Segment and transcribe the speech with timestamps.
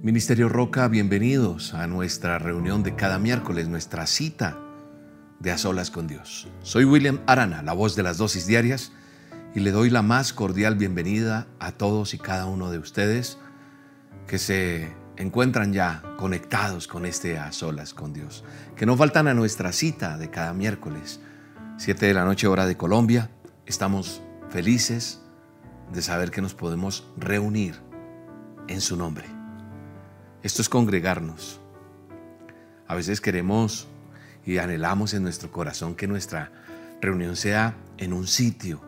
[0.00, 4.56] Ministerio Roca, bienvenidos a nuestra reunión de cada miércoles, nuestra cita
[5.40, 6.46] de a solas con Dios.
[6.62, 8.92] Soy William Arana, la voz de las dosis diarias,
[9.56, 13.38] y le doy la más cordial bienvenida a todos y cada uno de ustedes
[14.28, 18.44] que se encuentran ya conectados con este a solas con Dios,
[18.76, 21.18] que no faltan a nuestra cita de cada miércoles,
[21.76, 23.32] 7 de la noche hora de Colombia.
[23.66, 25.20] Estamos felices
[25.92, 27.80] de saber que nos podemos reunir
[28.68, 29.37] en su nombre.
[30.42, 31.58] Esto es congregarnos.
[32.86, 33.88] A veces queremos
[34.46, 36.52] y anhelamos en nuestro corazón que nuestra
[37.00, 38.80] reunión sea en un sitio,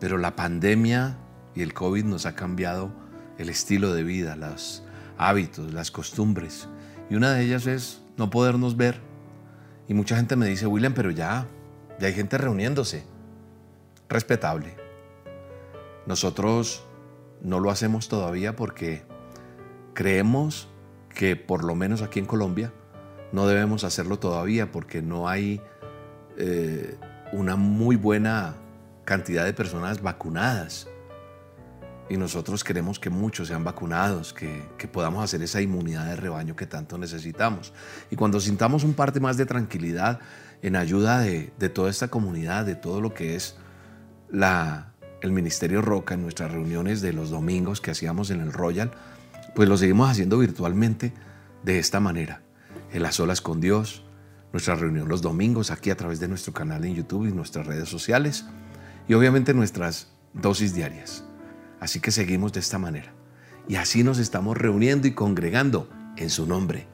[0.00, 1.18] pero la pandemia
[1.54, 2.90] y el COVID nos ha cambiado
[3.36, 4.82] el estilo de vida, los
[5.18, 6.68] hábitos, las costumbres.
[7.10, 9.00] Y una de ellas es no podernos ver.
[9.88, 11.46] Y mucha gente me dice, William, pero ya,
[12.00, 13.04] ya hay gente reuniéndose.
[14.08, 14.74] Respetable.
[16.06, 16.82] Nosotros
[17.42, 19.04] no lo hacemos todavía porque
[19.94, 20.68] Creemos
[21.14, 22.72] que por lo menos aquí en Colombia
[23.32, 25.60] no debemos hacerlo todavía porque no hay
[26.36, 26.96] eh,
[27.32, 28.56] una muy buena
[29.04, 30.88] cantidad de personas vacunadas.
[32.08, 36.66] Y nosotros queremos que muchos sean vacunados, que, podamos hacer esa inmunidad de rebaño que
[36.66, 37.72] tanto necesitamos.
[38.10, 40.20] Y cuando sintamos un parte más de tranquilidad
[40.60, 43.56] en ayuda de, de toda esta comunidad, de todo lo que es
[44.30, 48.90] la, el Ministerio Roca en nuestras reuniones de los domingos que hacíamos en el Royal,
[49.54, 51.12] pues lo seguimos haciendo virtualmente
[51.62, 52.42] de esta manera.
[52.92, 54.04] En las olas con Dios,
[54.52, 57.88] nuestra reunión los domingos aquí a través de nuestro canal en YouTube y nuestras redes
[57.88, 58.46] sociales
[59.08, 61.24] y obviamente nuestras dosis diarias.
[61.80, 63.12] Así que seguimos de esta manera.
[63.68, 66.86] Y así nos estamos reuniendo y congregando en su nombre,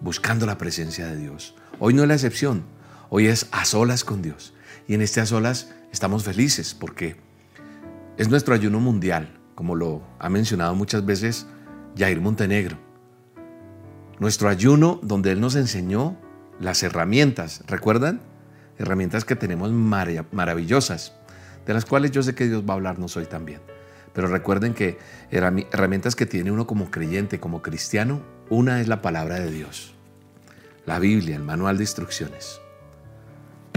[0.00, 1.54] buscando la presencia de Dios.
[1.80, 2.64] Hoy no es la excepción,
[3.10, 4.54] hoy es a solas con Dios.
[4.86, 7.16] Y en este a solas estamos felices porque
[8.16, 11.46] es nuestro ayuno mundial, como lo ha mencionado muchas veces
[11.96, 12.76] Jair Montenegro.
[14.18, 16.16] Nuestro ayuno donde Él nos enseñó
[16.60, 18.20] las herramientas, ¿recuerdan?
[18.78, 21.14] Herramientas que tenemos maravillosas,
[21.66, 23.60] de las cuales yo sé que Dios va a hablarnos hoy también.
[24.12, 24.98] Pero recuerden que
[25.30, 29.94] herramientas que tiene uno como creyente, como cristiano, una es la palabra de Dios,
[30.86, 32.60] la Biblia, el manual de instrucciones.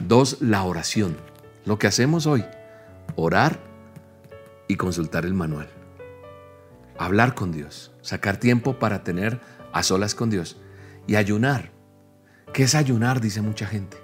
[0.07, 1.17] Dos, la oración.
[1.65, 2.45] Lo que hacemos hoy,
[3.15, 3.59] orar
[4.67, 5.76] y consultar el manual
[6.97, 9.39] hablar con Dios, sacar tiempo para tener
[9.73, 10.57] a solas con Dios
[11.05, 11.71] y ayunar.
[12.53, 13.21] ¿Qué es ayunar?
[13.21, 13.97] Dice mucha gente.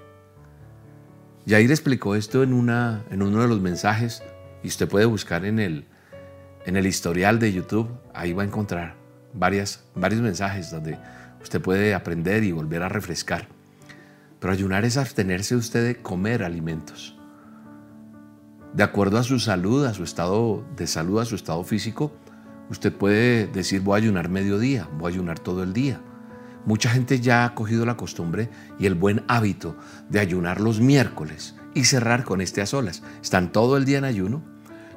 [1.46, 4.22] Yair explicó esto en, una, en uno de los mensajes
[4.62, 5.86] y usted puede buscar en el,
[6.64, 8.96] en el historial de YouTube, ahí va a encontrar
[9.34, 10.98] varias, varios mensajes donde
[11.42, 13.48] usted puede aprender y volver a refrescar.
[14.40, 17.18] Pero ayunar es abstenerse usted de comer alimentos.
[18.72, 22.12] De acuerdo a su salud, a su estado de salud, a su estado físico,
[22.70, 26.00] Usted puede decir voy a ayunar mediodía, voy a ayunar todo el día.
[26.64, 28.48] Mucha gente ya ha cogido la costumbre
[28.78, 29.76] y el buen hábito
[30.08, 33.02] de ayunar los miércoles y cerrar con este a solas.
[33.22, 34.42] Están todo el día en ayuno,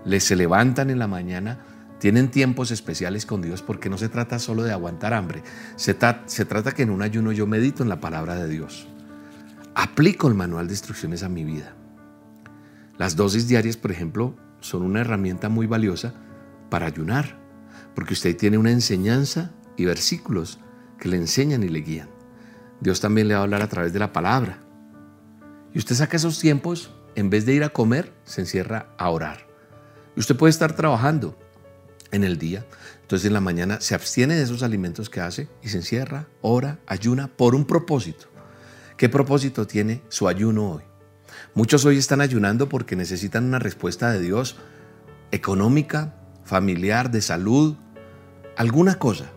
[0.06, 1.60] les se levantan en la mañana,
[2.00, 5.44] tienen tiempos especiales con Dios porque no se trata solo de aguantar hambre,
[5.76, 8.88] se, se trata que en un ayuno yo medito en la palabra de Dios.
[9.76, 11.74] Aplico el manual de instrucciones a mi vida.
[12.98, 16.14] Las dosis diarias, por ejemplo, son una herramienta muy valiosa
[16.70, 17.47] para ayunar
[17.98, 20.60] porque usted tiene una enseñanza y versículos
[21.00, 22.08] que le enseñan y le guían.
[22.80, 24.60] Dios también le va a hablar a través de la palabra.
[25.74, 29.48] Y usted saca esos tiempos, en vez de ir a comer, se encierra a orar.
[30.16, 31.40] Y usted puede estar trabajando
[32.12, 32.68] en el día,
[33.02, 36.78] entonces en la mañana se abstiene de esos alimentos que hace y se encierra, ora,
[36.86, 38.28] ayuna por un propósito.
[38.96, 40.84] ¿Qué propósito tiene su ayuno hoy?
[41.56, 44.56] Muchos hoy están ayunando porque necesitan una respuesta de Dios
[45.32, 46.14] económica,
[46.46, 47.76] familiar, de salud,
[48.58, 49.32] alguna cosa.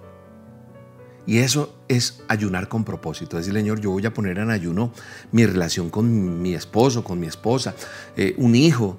[1.26, 3.38] Y eso es ayunar con propósito.
[3.38, 4.92] Es decir, Señor, yo voy a poner en ayuno
[5.30, 7.74] mi relación con mi esposo, con mi esposa,
[8.16, 8.98] eh, un hijo,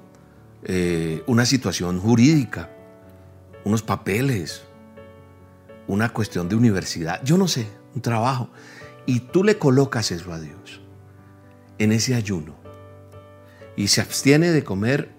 [0.64, 2.70] eh, una situación jurídica,
[3.64, 4.62] unos papeles,
[5.88, 8.48] una cuestión de universidad, yo no sé, un trabajo.
[9.04, 10.80] Y tú le colocas eso a Dios
[11.78, 12.54] en ese ayuno.
[13.76, 15.10] Y se abstiene de comer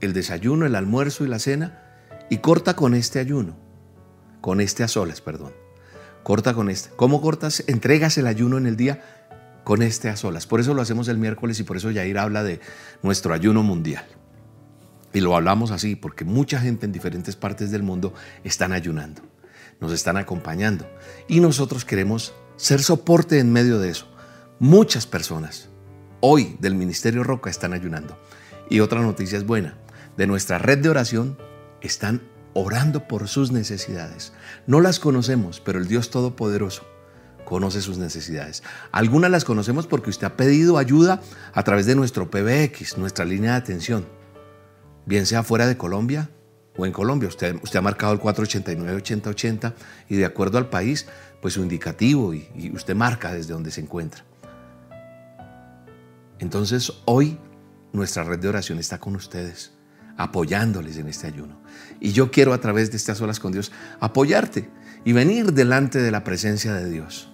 [0.00, 1.82] el desayuno, el almuerzo y la cena
[2.30, 3.59] y corta con este ayuno
[4.40, 5.52] con este a solas, perdón.
[6.22, 6.90] Corta con este.
[6.96, 7.64] ¿Cómo cortas?
[7.66, 9.02] Entregas el ayuno en el día
[9.64, 10.46] con este a solas.
[10.46, 12.60] Por eso lo hacemos el miércoles y por eso Yair habla de
[13.02, 14.04] nuestro ayuno mundial.
[15.12, 18.14] Y lo hablamos así porque mucha gente en diferentes partes del mundo
[18.44, 19.22] están ayunando,
[19.80, 20.88] nos están acompañando
[21.26, 24.06] y nosotros queremos ser soporte en medio de eso.
[24.60, 25.68] Muchas personas
[26.20, 28.18] hoy del Ministerio Roca están ayunando.
[28.68, 29.74] Y otra noticia es buena,
[30.16, 31.36] de nuestra red de oración
[31.80, 32.22] están
[32.54, 34.32] orando por sus necesidades.
[34.66, 36.84] No las conocemos, pero el Dios Todopoderoso
[37.44, 38.62] conoce sus necesidades.
[38.92, 41.20] Algunas las conocemos porque usted ha pedido ayuda
[41.52, 44.06] a través de nuestro PBX, nuestra línea de atención.
[45.06, 46.30] Bien sea fuera de Colombia
[46.76, 47.28] o en Colombia.
[47.28, 49.74] Usted, ha marcado el 489-8080
[50.08, 51.06] y de acuerdo al país,
[51.42, 54.24] pues su indicativo y usted marca desde donde se encuentra.
[56.40, 57.38] Entonces hoy
[57.92, 59.72] nuestra red de oración está con ustedes,
[60.16, 61.60] apoyándoles en este ayuno.
[62.00, 64.70] Y yo quiero a través de estas olas con Dios apoyarte
[65.04, 67.30] y venir delante de la presencia de Dios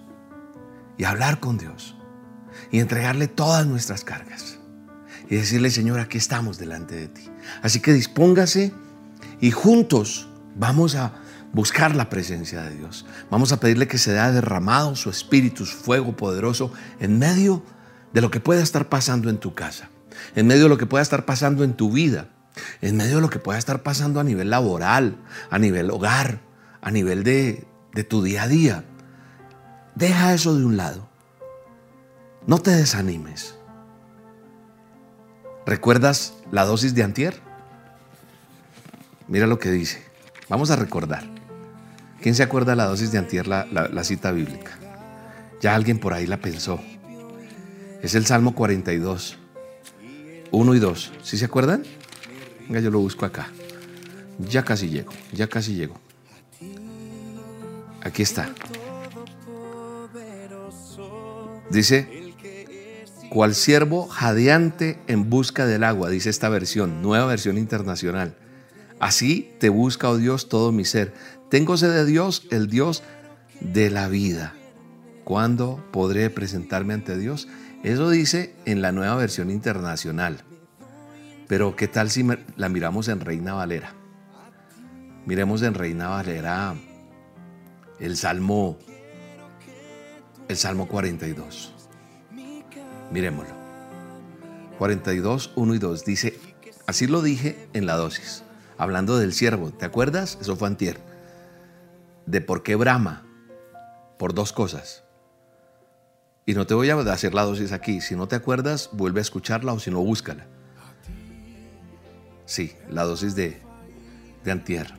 [0.97, 1.95] y hablar con Dios
[2.71, 4.59] y entregarle todas nuestras cargas
[5.29, 7.29] y decirle, Señor, aquí estamos delante de ti.
[7.61, 8.73] Así que dispóngase
[9.41, 11.13] y juntos vamos a
[11.53, 13.05] buscar la presencia de Dios.
[13.29, 17.63] Vamos a pedirle que se haya derramado su espíritu, su fuego poderoso en medio
[18.13, 19.89] de lo que pueda estar pasando en tu casa,
[20.35, 22.29] en medio de lo que pueda estar pasando en tu vida,
[22.81, 25.17] en medio de lo que pueda estar pasando a nivel laboral,
[25.49, 26.41] a nivel hogar,
[26.81, 27.65] a nivel de,
[28.07, 28.85] tu día a día.
[29.95, 31.09] Deja eso de un lado.
[32.45, 33.55] No te desanimes.
[35.65, 37.41] ¿Recuerdas la dosis de antier?
[39.27, 40.03] Mira lo que dice.
[40.47, 41.25] Vamos a recordar.
[42.21, 44.71] ¿Quién se acuerda de la dosis de antier, la, la cita bíblica?
[45.59, 46.79] Ya alguien por ahí la pensó.
[48.01, 49.37] Es el Salmo 42,
[50.51, 51.13] 1 y 2.
[51.23, 51.83] ¿Sí se acuerdan?
[52.67, 53.49] Venga, yo lo busco acá.
[54.39, 55.99] Ya casi llego, ya casi llego.
[58.01, 58.53] Aquí está.
[61.69, 62.33] Dice,
[63.29, 68.35] cual siervo jadeante en busca del agua, dice esta versión, nueva versión internacional.
[68.99, 71.13] Así te busca, oh Dios, todo mi ser.
[71.49, 73.03] Tengo sed de Dios, el Dios
[73.59, 74.53] de la vida.
[75.23, 77.47] ¿Cuándo podré presentarme ante Dios?
[77.83, 80.43] Eso dice en la nueva versión internacional.
[81.47, 83.93] Pero ¿qué tal si la miramos en Reina Valera?
[85.25, 86.75] Miremos en Reina Valera
[87.99, 88.77] el Salmo
[90.47, 91.73] el Salmo 42.
[93.11, 93.53] Miremoslo.
[94.77, 96.39] 42, 1 y 2 dice,
[96.85, 98.43] así lo dije en la dosis,
[98.77, 100.37] hablando del siervo, ¿te acuerdas?
[100.39, 100.99] Eso fue antier.
[102.25, 103.25] De por qué brama,
[104.19, 105.03] por dos cosas.
[106.45, 109.21] Y no te voy a hacer la dosis aquí, si no te acuerdas, vuelve a
[109.21, 110.45] escucharla o si no, búscala.
[112.47, 113.61] Sí, la dosis de,
[114.43, 114.93] de antier.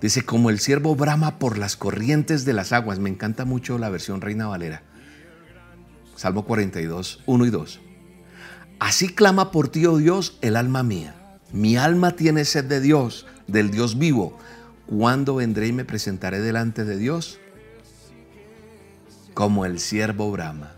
[0.00, 3.00] Dice, como el siervo brama por las corrientes de las aguas.
[3.00, 4.82] Me encanta mucho la versión Reina Valera.
[6.14, 7.80] Salmo 42, 1 y 2.
[8.78, 11.16] Así clama por ti, oh Dios, el alma mía.
[11.52, 14.38] Mi alma tiene sed de Dios, del Dios vivo.
[14.86, 17.40] ¿Cuándo vendré y me presentaré delante de Dios?
[19.34, 20.76] Como el siervo brama.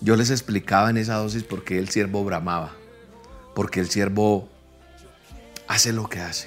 [0.00, 2.76] Yo les explicaba en esa dosis por qué el siervo bramaba.
[3.56, 4.50] Porque el siervo
[5.66, 6.46] hace lo que hace.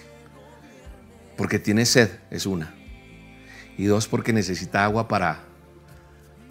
[1.37, 2.75] Porque tiene sed, es una.
[3.79, 5.39] Y dos, porque necesita agua para,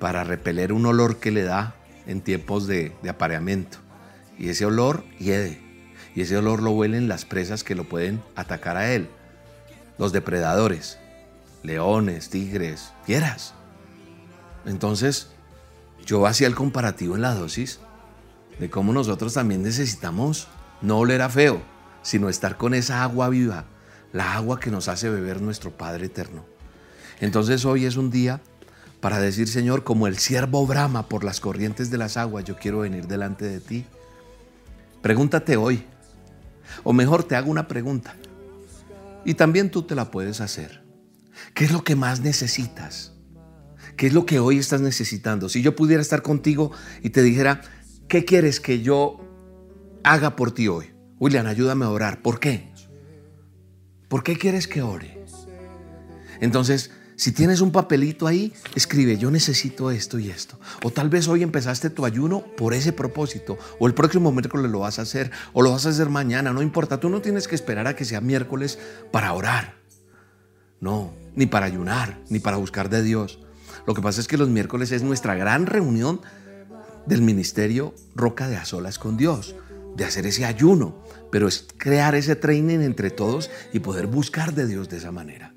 [0.01, 1.77] para repeler un olor que le da
[2.09, 3.79] en tiempos de, de apareamiento.
[4.37, 5.61] Y ese olor hiede.
[6.17, 9.09] Y ese olor lo huelen las presas que lo pueden atacar a él.
[9.97, 10.99] Los depredadores,
[11.63, 13.55] leones, tigres, fieras.
[14.67, 15.29] Entonces,
[16.05, 17.79] yo hacía el comparativo en la dosis
[18.59, 20.49] de cómo nosotros también necesitamos
[20.83, 21.63] no oler a feo,
[22.03, 23.67] sino estar con esa agua viva
[24.13, 26.45] la agua que nos hace beber nuestro Padre eterno.
[27.21, 28.41] Entonces hoy es un día
[29.01, 32.81] para decir, Señor, como el siervo brama por las corrientes de las aguas, yo quiero
[32.81, 33.85] venir delante de ti.
[35.03, 35.85] Pregúntate hoy,
[36.83, 38.17] o mejor te hago una pregunta,
[39.25, 40.83] y también tú te la puedes hacer.
[41.55, 43.13] ¿Qué es lo que más necesitas?
[43.97, 45.49] ¿Qué es lo que hoy estás necesitando?
[45.49, 46.73] Si yo pudiera estar contigo
[47.03, 47.61] y te dijera,
[48.09, 49.21] ¿qué quieres que yo
[50.03, 50.93] haga por ti hoy?
[51.19, 52.23] William, ayúdame a orar.
[52.23, 52.73] ¿Por qué?
[54.09, 55.25] ¿Por qué quieres que ore?
[56.41, 60.59] Entonces, si tienes un papelito ahí, escribe, yo necesito esto y esto.
[60.85, 63.59] O tal vez hoy empezaste tu ayuno por ese propósito.
[63.81, 65.31] O el próximo miércoles lo vas a hacer.
[65.53, 66.53] O lo vas a hacer mañana.
[66.53, 67.01] No importa.
[67.01, 68.79] Tú no tienes que esperar a que sea miércoles
[69.11, 69.75] para orar.
[70.81, 73.41] No, ni para ayunar, ni para buscar de Dios.
[73.85, 76.21] Lo que pasa es que los miércoles es nuestra gran reunión
[77.09, 79.57] del ministerio Roca de Azolas con Dios
[79.97, 84.67] de hacer ese ayuno, pero es crear ese training entre todos y poder buscar de
[84.67, 85.55] Dios de esa manera.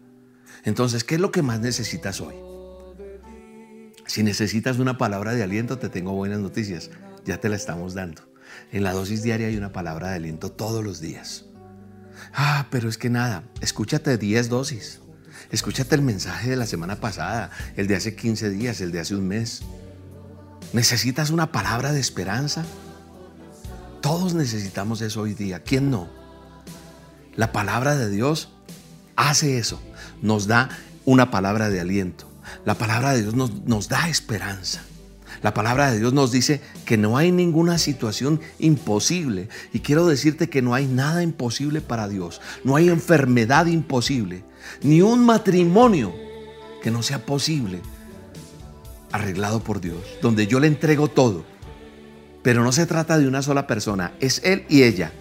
[0.63, 2.35] Entonces, ¿qué es lo que más necesitas hoy?
[4.07, 6.89] Si necesitas una palabra de aliento, te tengo buenas noticias.
[7.23, 8.23] Ya te la estamos dando.
[8.71, 11.45] En la dosis diaria hay una palabra de aliento todos los días.
[12.33, 15.01] Ah, pero es que nada, escúchate 10 dosis.
[15.51, 19.15] Escúchate el mensaje de la semana pasada, el de hace 15 días, el de hace
[19.15, 19.63] un mes.
[20.73, 22.65] ¿Necesitas una palabra de esperanza?
[24.01, 25.63] Todos necesitamos eso hoy día.
[25.63, 26.07] ¿Quién no?
[27.35, 28.49] La palabra de Dios
[29.17, 29.81] hace eso,
[30.21, 30.69] nos da
[31.05, 32.25] una palabra de aliento.
[32.65, 34.81] La palabra de Dios nos, nos da esperanza.
[35.41, 39.49] La palabra de Dios nos dice que no hay ninguna situación imposible.
[39.73, 42.39] Y quiero decirte que no hay nada imposible para Dios.
[42.63, 44.43] No hay enfermedad imposible.
[44.83, 46.13] Ni un matrimonio
[46.81, 47.81] que no sea posible
[49.11, 49.99] arreglado por Dios.
[50.21, 51.45] Donde yo le entrego todo.
[52.43, 54.13] Pero no se trata de una sola persona.
[54.19, 55.11] Es Él y ella.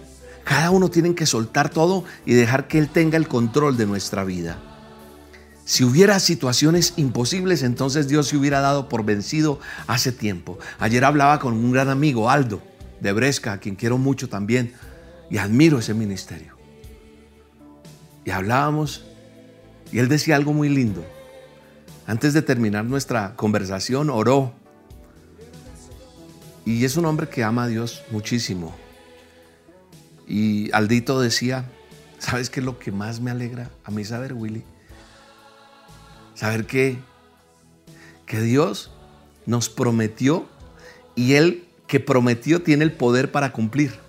[0.43, 4.23] Cada uno tiene que soltar todo y dejar que Él tenga el control de nuestra
[4.23, 4.59] vida.
[5.65, 10.57] Si hubiera situaciones imposibles, entonces Dios se hubiera dado por vencido hace tiempo.
[10.79, 12.61] Ayer hablaba con un gran amigo, Aldo,
[12.99, 14.73] de Bresca, a quien quiero mucho también,
[15.29, 16.57] y admiro ese ministerio.
[18.25, 19.05] Y hablábamos,
[19.91, 21.05] y él decía algo muy lindo.
[22.07, 24.53] Antes de terminar nuestra conversación, oró.
[26.65, 28.75] Y es un hombre que ama a Dios muchísimo.
[30.27, 31.65] Y Aldito decía,
[32.19, 34.63] ¿sabes qué es lo que más me alegra a mí saber, Willy?
[36.35, 36.97] Saber que,
[38.25, 38.91] que Dios
[39.45, 40.47] nos prometió
[41.15, 43.99] y Él que prometió tiene el poder para cumplir.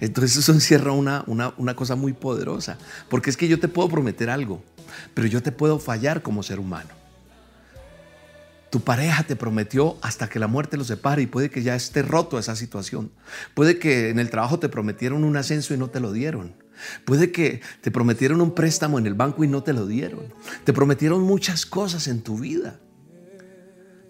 [0.00, 2.78] Entonces eso encierra una, una, una, cosa muy poderosa,
[3.08, 4.62] porque es que yo te puedo prometer algo,
[5.14, 6.90] pero yo te puedo fallar como ser humano.
[8.70, 12.02] Tu pareja te prometió hasta que la muerte lo separe y puede que ya esté
[12.02, 13.10] roto esa situación.
[13.54, 16.54] Puede que en el trabajo te prometieron un ascenso y no te lo dieron.
[17.04, 20.32] Puede que te prometieron un préstamo en el banco y no te lo dieron.
[20.64, 22.78] Te prometieron muchas cosas en tu vida.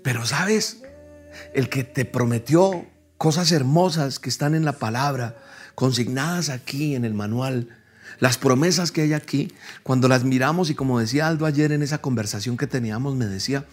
[0.02, 0.82] Pero sabes,
[1.54, 5.36] el que te prometió cosas hermosas que están en la palabra,
[5.74, 7.68] consignadas aquí en el manual,
[8.18, 9.52] las promesas que hay aquí,
[9.82, 13.66] cuando las miramos y como decía Aldo ayer en esa conversación que teníamos, me decía,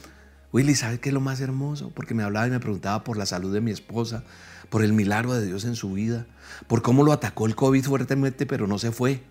[0.53, 1.91] Willy, ¿sabes qué es lo más hermoso?
[1.93, 4.23] Porque me hablaba y me preguntaba por la salud de mi esposa,
[4.69, 6.25] por el milagro de Dios en su vida,
[6.67, 9.23] por cómo lo atacó el COVID fuertemente, pero no se fue.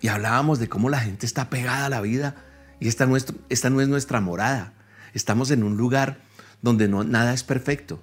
[0.00, 2.36] Y hablábamos de cómo la gente está pegada a la vida
[2.80, 4.72] y esta no es nuestra morada.
[5.14, 6.18] Estamos en un lugar
[6.62, 8.00] donde no, nada es perfecto.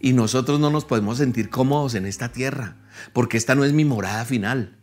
[0.00, 2.76] Y nosotros no nos podemos sentir cómodos en esta tierra,
[3.12, 4.76] porque esta no es mi morada final.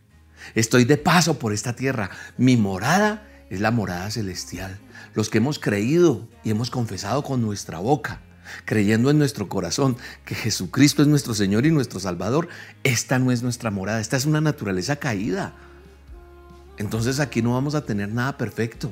[0.55, 2.09] Estoy de paso por esta tierra.
[2.37, 4.79] Mi morada es la morada celestial.
[5.13, 8.21] Los que hemos creído y hemos confesado con nuestra boca
[8.65, 12.49] creyendo en nuestro corazón que Jesucristo es nuestro Señor y nuestro Salvador,
[12.83, 15.53] esta no es nuestra morada, esta es una naturaleza caída.
[16.77, 18.91] Entonces aquí no vamos a tener nada perfecto.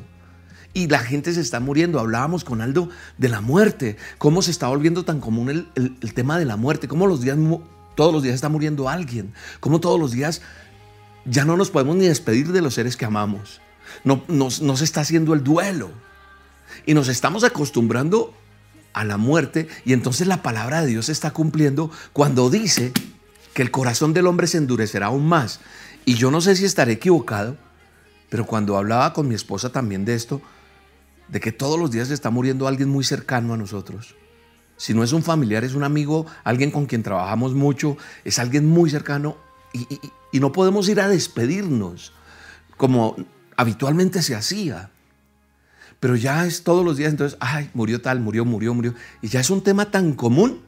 [0.74, 2.00] Y la gente se está muriendo.
[2.00, 6.46] Hablábamos con Aldo de la muerte, cómo se está volviendo tan común el, tema de
[6.46, 7.38] la muerte, cómo los días,
[7.96, 10.42] todos los días está muriendo alguien, cómo todos los días
[11.26, 13.62] ya no nos podemos ni despedir de los seres que amamos.
[14.04, 15.92] No, no se está haciendo el duelo.
[16.86, 18.34] Y nos estamos acostumbrando
[18.94, 22.92] a la muerte y entonces la palabra de Dios se está cumpliendo cuando dice
[23.54, 25.60] que el corazón del hombre se endurecerá aún más.
[26.06, 27.58] Y yo no sé si estaré equivocado,
[28.30, 30.42] pero cuando hablaba con mi esposa también de esto,
[31.28, 34.16] de que todos los días está muriendo alguien muy cercano a nosotros.
[34.82, 38.68] Si no es un familiar, es un amigo, alguien con quien trabajamos mucho, es alguien
[38.68, 39.38] muy cercano
[39.74, 39.86] y,
[40.32, 42.14] y no podemos ir a despedirnos
[42.78, 43.16] como
[43.58, 44.90] habitualmente se hacía.
[46.00, 48.96] Pero ya es todos los días, entonces, ay, murió tal, murió, murió, murió.
[49.22, 50.62] Y ya es un tema tan común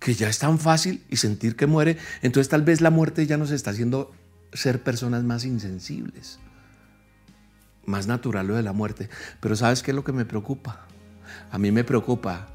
[0.00, 1.96] que ya es tan fácil y sentir que muere.
[2.20, 4.12] Entonces tal vez la muerte ya nos está haciendo
[4.52, 6.40] ser personas más insensibles.
[7.86, 9.08] Más natural lo de la muerte.
[9.40, 10.86] Pero ¿sabes qué es lo que me preocupa?
[11.50, 12.50] A mí me preocupa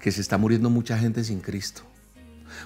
[0.00, 1.82] que se está muriendo mucha gente sin Cristo.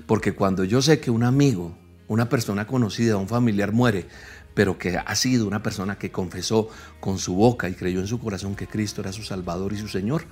[0.07, 1.77] Porque cuando yo sé que un amigo,
[2.09, 4.07] una persona conocida, un familiar muere,
[4.55, 6.69] pero que ha sido una persona que confesó
[7.01, 9.89] con su boca y creyó en su corazón que Cristo era su Salvador y su
[9.89, 10.25] Señor,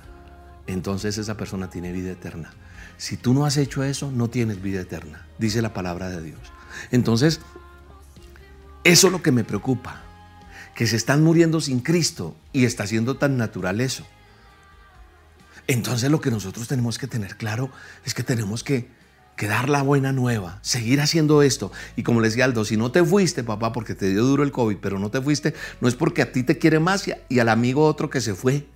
[0.65, 2.53] entonces esa persona tiene vida eterna.
[2.97, 6.39] Si tú no has hecho eso, no tienes vida eterna, dice la palabra de Dios.
[6.91, 7.41] Entonces,
[8.83, 10.03] eso es lo que me preocupa,
[10.75, 14.05] que se están muriendo sin Cristo y está siendo tan natural eso.
[15.67, 17.71] Entonces lo que nosotros tenemos que tener claro
[18.05, 18.89] es que tenemos que
[19.35, 21.71] que dar la buena nueva, seguir haciendo esto.
[21.95, 24.51] Y como le decía Aldo, si no te fuiste, papá, porque te dio duro el
[24.51, 27.49] COVID, pero no te fuiste, no es porque a ti te quiere más y, al
[27.49, 28.67] amigo otro que se fue,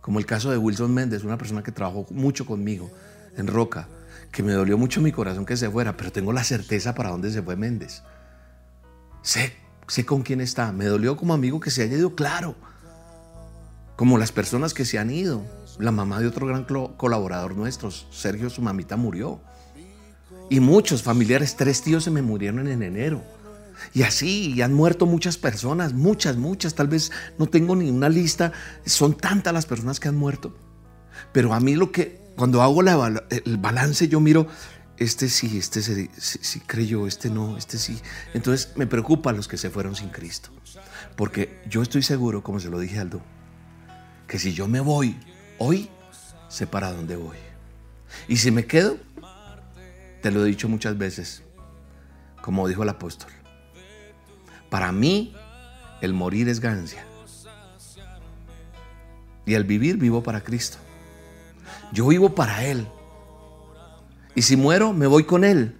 [0.00, 2.90] como el caso de Wilson Méndez, una persona que trabajó mucho conmigo
[3.36, 3.88] en Roca,
[4.30, 7.32] que me dolió mucho mi corazón que se fuera, pero tengo la certeza para dónde
[7.32, 8.02] se fue Méndez.
[9.22, 9.54] Sé,
[9.88, 10.72] sé con quién está.
[10.72, 12.54] Me dolió como amigo que se haya ido, claro.
[13.96, 15.42] Como las personas que se han ido.
[15.78, 19.40] La mamá de otro gran colaborador nuestro, Sergio, su mamita murió.
[20.50, 23.22] Y muchos familiares, tres tíos se me murieron en enero.
[23.92, 28.08] Y así, y han muerto muchas personas, muchas, muchas, tal vez no tengo ni una
[28.08, 28.52] lista,
[28.86, 30.56] son tantas las personas que han muerto.
[31.32, 34.46] Pero a mí lo que, cuando hago el balance, yo miro
[34.96, 38.00] este sí, este sí, creyó, este no, este sí.
[38.32, 40.50] Entonces me preocupa los que se fueron sin Cristo.
[41.16, 43.20] Porque yo estoy seguro, como se lo dije Aldo,
[44.28, 45.16] que si yo me voy
[45.58, 45.90] hoy,
[46.48, 47.36] sé para dónde voy.
[48.28, 48.96] Y si me quedo,
[50.22, 51.42] te lo he dicho muchas veces,
[52.40, 53.30] como dijo el apóstol.
[54.70, 55.34] Para mí,
[56.00, 57.04] el morir es ganancia.
[59.46, 60.78] Y el vivir vivo para Cristo.
[61.92, 62.86] Yo vivo para Él.
[64.34, 65.78] Y si muero, me voy con Él.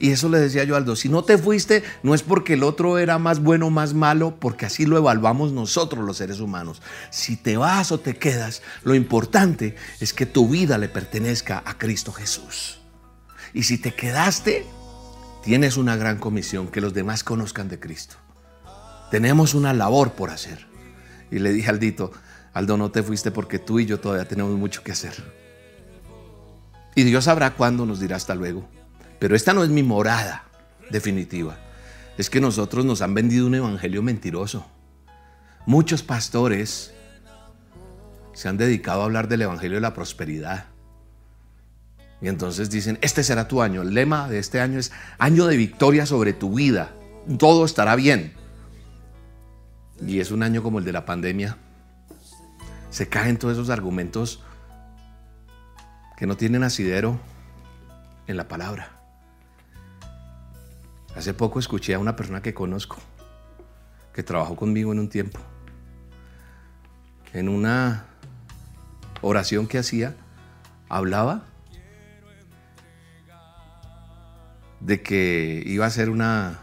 [0.00, 2.98] Y eso le decía yo Aldo, si no te fuiste, no es porque el otro
[2.98, 6.82] era más bueno o más malo, porque así lo evaluamos nosotros los seres humanos.
[7.10, 11.76] Si te vas o te quedas, lo importante es que tu vida le pertenezca a
[11.78, 12.80] Cristo Jesús.
[13.52, 14.64] Y si te quedaste,
[15.42, 18.16] tienes una gran comisión, que los demás conozcan de Cristo.
[19.10, 20.66] Tenemos una labor por hacer.
[21.30, 22.12] Y le dije a Aldito,
[22.52, 25.14] Aldo, no te fuiste porque tú y yo todavía tenemos mucho que hacer.
[26.94, 28.68] Y Dios sabrá cuándo nos dirá hasta luego.
[29.18, 30.44] Pero esta no es mi morada
[30.90, 31.56] definitiva.
[32.16, 34.66] Es que nosotros nos han vendido un evangelio mentiroso.
[35.66, 36.92] Muchos pastores
[38.32, 40.66] se han dedicado a hablar del evangelio de la prosperidad.
[42.20, 43.82] Y entonces dicen, este será tu año.
[43.82, 46.90] El lema de este año es año de victoria sobre tu vida.
[47.38, 48.34] Todo estará bien.
[50.00, 51.56] Y es un año como el de la pandemia.
[52.90, 54.42] Se caen todos esos argumentos
[56.16, 57.20] que no tienen asidero
[58.26, 58.97] en la palabra.
[61.16, 62.96] Hace poco escuché a una persona que conozco,
[64.12, 65.40] que trabajó conmigo en un tiempo,
[67.32, 68.06] en una
[69.20, 70.14] oración que hacía,
[70.88, 71.44] hablaba
[74.80, 76.60] de que iba a ser una,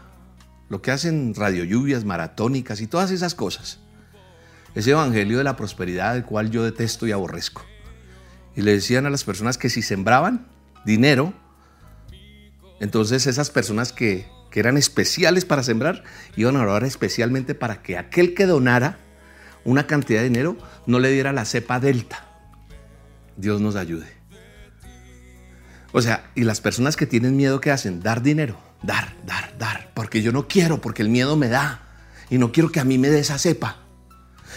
[0.68, 3.80] lo que hacen radio lluvias maratónicas y todas esas cosas.
[4.74, 7.62] Ese evangelio de la prosperidad, el cual yo detesto y aborrezco.
[8.54, 10.46] Y le decían a las personas que si sembraban
[10.84, 11.32] dinero,
[12.80, 16.02] entonces esas personas que que eran especiales para sembrar,
[16.34, 18.96] iban a orar especialmente para que aquel que donara
[19.66, 22.24] una cantidad de dinero no le diera la cepa delta.
[23.36, 24.06] Dios nos ayude.
[25.92, 28.00] O sea, y las personas que tienen miedo, ¿qué hacen?
[28.00, 31.82] Dar dinero, dar, dar, dar, porque yo no quiero, porque el miedo me da
[32.30, 33.80] y no quiero que a mí me dé esa cepa.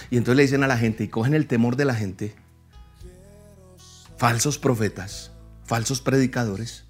[0.09, 2.37] Y entonces le dicen a la gente y cogen el temor de la gente,
[4.15, 5.31] falsos profetas,
[5.65, 6.85] falsos predicadores,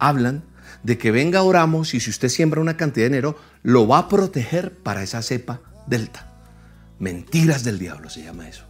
[0.00, 0.42] hablan
[0.88, 4.08] de que venga oramos y si usted siembra una cantidad de dinero, lo va a
[4.08, 6.32] proteger para esa cepa delta.
[6.98, 8.64] Mentiras del diablo se llama eso.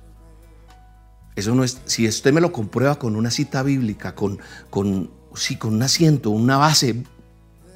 [1.37, 5.13] Eso no es, si usted me lo comprueba con una cita bíblica, con, con,
[5.59, 7.05] con un asiento, una base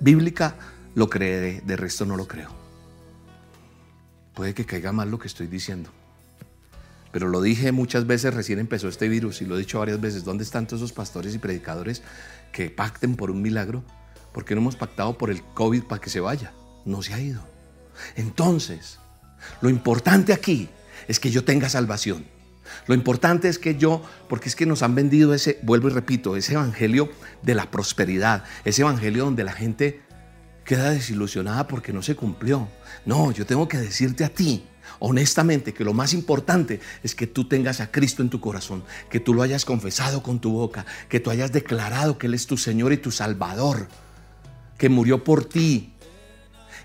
[0.00, 0.56] bíblica,
[0.96, 2.50] lo creeré, de resto no lo creo.
[4.34, 5.90] Puede que caiga mal lo que estoy diciendo.
[7.12, 10.24] Pero lo dije muchas veces, recién empezó este virus y lo he dicho varias veces,
[10.24, 12.02] ¿dónde están todos esos pastores y predicadores
[12.50, 13.84] que pacten por un milagro?
[14.32, 16.52] Porque no hemos pactado por el COVID para que se vaya.
[16.84, 17.42] No se ha ido.
[18.16, 18.98] Entonces,
[19.60, 20.68] lo importante aquí
[21.08, 22.24] es que yo tenga salvación.
[22.86, 26.36] Lo importante es que yo, porque es que nos han vendido ese, vuelvo y repito,
[26.36, 27.10] ese evangelio
[27.42, 30.00] de la prosperidad, ese evangelio donde la gente
[30.64, 32.68] queda desilusionada porque no se cumplió.
[33.04, 34.64] No, yo tengo que decirte a ti,
[35.00, 39.20] honestamente, que lo más importante es que tú tengas a Cristo en tu corazón, que
[39.20, 42.56] tú lo hayas confesado con tu boca, que tú hayas declarado que Él es tu
[42.56, 43.88] Señor y tu Salvador
[44.82, 45.92] que murió por ti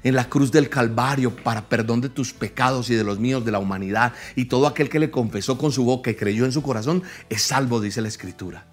[0.03, 3.51] en la cruz del Calvario para perdón de tus pecados y de los míos, de
[3.51, 4.13] la humanidad.
[4.35, 7.41] Y todo aquel que le confesó con su boca y creyó en su corazón es
[7.41, 8.65] salvo, dice la Escritura.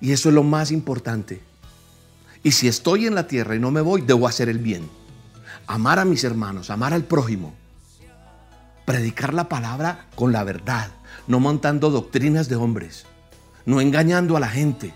[0.00, 1.40] Y eso es lo más importante.
[2.42, 4.90] Y si estoy en la tierra y no me voy, debo hacer el bien.
[5.68, 7.54] Amar a mis hermanos, amar al prójimo.
[8.86, 10.90] Predicar la palabra con la verdad,
[11.28, 13.06] no montando doctrinas de hombres,
[13.66, 14.92] no engañando a la gente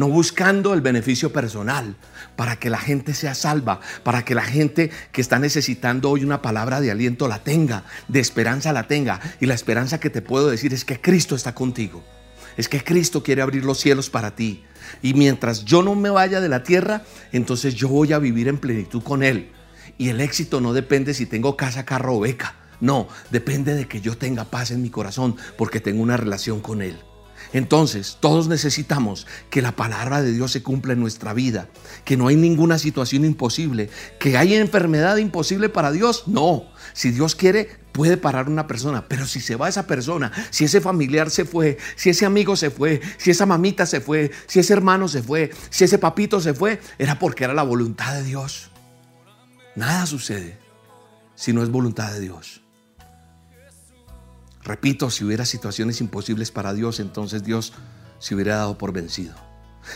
[0.00, 1.94] no buscando el beneficio personal,
[2.34, 6.40] para que la gente sea salva, para que la gente que está necesitando hoy una
[6.40, 9.20] palabra de aliento la tenga, de esperanza la tenga.
[9.40, 12.02] Y la esperanza que te puedo decir es que Cristo está contigo.
[12.56, 14.64] Es que Cristo quiere abrir los cielos para ti.
[15.02, 18.56] Y mientras yo no me vaya de la tierra, entonces yo voy a vivir en
[18.56, 19.52] plenitud con Él.
[19.98, 22.54] Y el éxito no depende si tengo casa, carro o beca.
[22.80, 26.80] No, depende de que yo tenga paz en mi corazón porque tengo una relación con
[26.80, 26.96] Él.
[27.52, 31.68] Entonces, todos necesitamos que la palabra de Dios se cumpla en nuestra vida,
[32.04, 36.28] que no hay ninguna situación imposible, que hay enfermedad imposible para Dios.
[36.28, 40.64] No, si Dios quiere, puede parar una persona, pero si se va esa persona, si
[40.64, 44.60] ese familiar se fue, si ese amigo se fue, si esa mamita se fue, si
[44.60, 48.22] ese hermano se fue, si ese papito se fue, era porque era la voluntad de
[48.22, 48.70] Dios.
[49.74, 50.58] Nada sucede
[51.34, 52.62] si no es voluntad de Dios.
[54.62, 57.72] Repito, si hubiera situaciones imposibles para Dios, entonces Dios
[58.18, 59.34] se hubiera dado por vencido.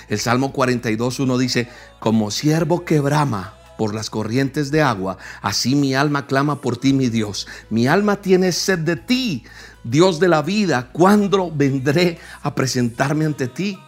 [0.09, 1.68] El Salmo 42, uno dice,
[2.00, 6.94] como siervo que brama por las corrientes de agua, así mi alma clama por ti,
[6.94, 7.46] mi Dios.
[7.68, 9.44] Mi alma tiene sed de ti,
[9.83, 10.88] Dios de la vida.
[10.92, 13.79] ¿Cuándo vendré a presentarme ante ti?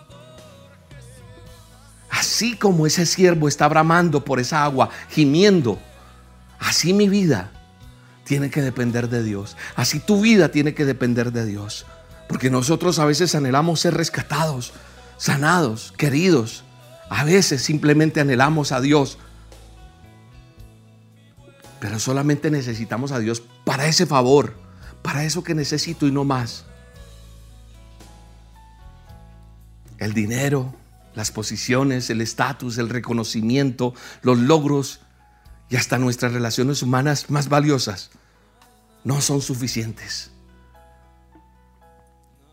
[2.11, 5.79] Así como ese siervo está bramando por esa agua, gimiendo,
[6.59, 7.56] así mi vida
[8.27, 9.57] tiene que depender de Dios.
[9.77, 11.87] Así tu vida tiene que depender de Dios.
[12.29, 14.73] Porque nosotros a veces anhelamos ser rescatados,
[15.17, 16.65] sanados, queridos.
[17.09, 19.19] A veces simplemente anhelamos a Dios.
[21.81, 24.55] Pero solamente necesitamos a Dios para ese favor,
[25.03, 26.65] para eso que necesito y no más.
[29.99, 30.75] El dinero,
[31.15, 35.01] las posiciones, el estatus, el reconocimiento, los logros
[35.69, 38.11] y hasta nuestras relaciones humanas más valiosas
[39.05, 40.31] no son suficientes.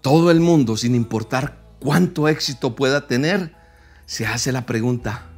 [0.02, 3.56] Todo el mundo, sin importar cuánto éxito pueda tener,
[4.06, 5.30] se hace la pregunta,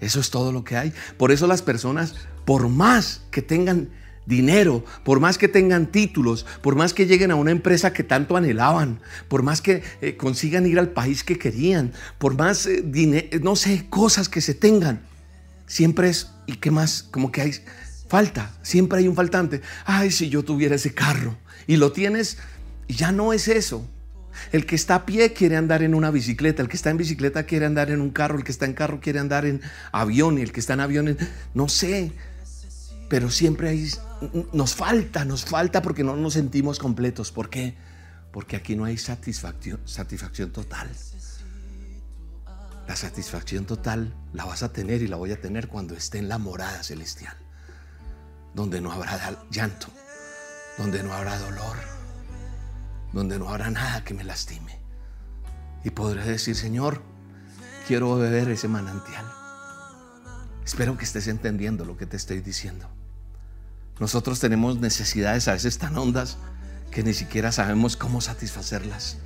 [0.00, 0.92] ¿eso es todo lo que hay?
[1.18, 3.90] Por eso las personas, por más que tengan
[4.26, 8.36] dinero, por más que tengan títulos, por más que lleguen a una empresa que tanto
[8.36, 13.38] anhelaban, por más que eh, consigan ir al país que querían, por más eh, dinero,
[13.42, 15.02] no sé, cosas que se tengan,
[15.66, 17.02] siempre es, ¿y qué más?
[17.02, 17.54] Como que hay
[18.08, 19.62] falta, siempre hay un faltante.
[19.84, 22.38] Ay, si yo tuviera ese carro y lo tienes,
[22.88, 23.86] ya no es eso.
[24.52, 27.44] El que está a pie quiere andar en una bicicleta, el que está en bicicleta
[27.44, 30.42] quiere andar en un carro, el que está en carro quiere andar en avión y
[30.42, 31.16] el que está en avión,
[31.54, 32.12] no sé,
[33.08, 33.90] pero siempre hay,
[34.52, 37.32] nos falta, nos falta porque no nos sentimos completos.
[37.32, 37.74] ¿Por qué?
[38.32, 39.80] Porque aquí no hay satisfacción
[40.52, 40.90] total.
[42.86, 46.28] La satisfacción total la vas a tener y la voy a tener cuando esté en
[46.28, 47.36] la morada celestial,
[48.54, 49.88] donde no habrá llanto,
[50.78, 51.96] donde no habrá dolor
[53.16, 54.78] donde no habrá nada que me lastime.
[55.84, 57.02] Y podré decir, Señor,
[57.86, 59.24] quiero beber ese manantial.
[60.64, 62.86] Espero que estés entendiendo lo que te estoy diciendo.
[64.00, 66.36] Nosotros tenemos necesidades a veces tan hondas
[66.90, 69.16] que ni siquiera sabemos cómo satisfacerlas.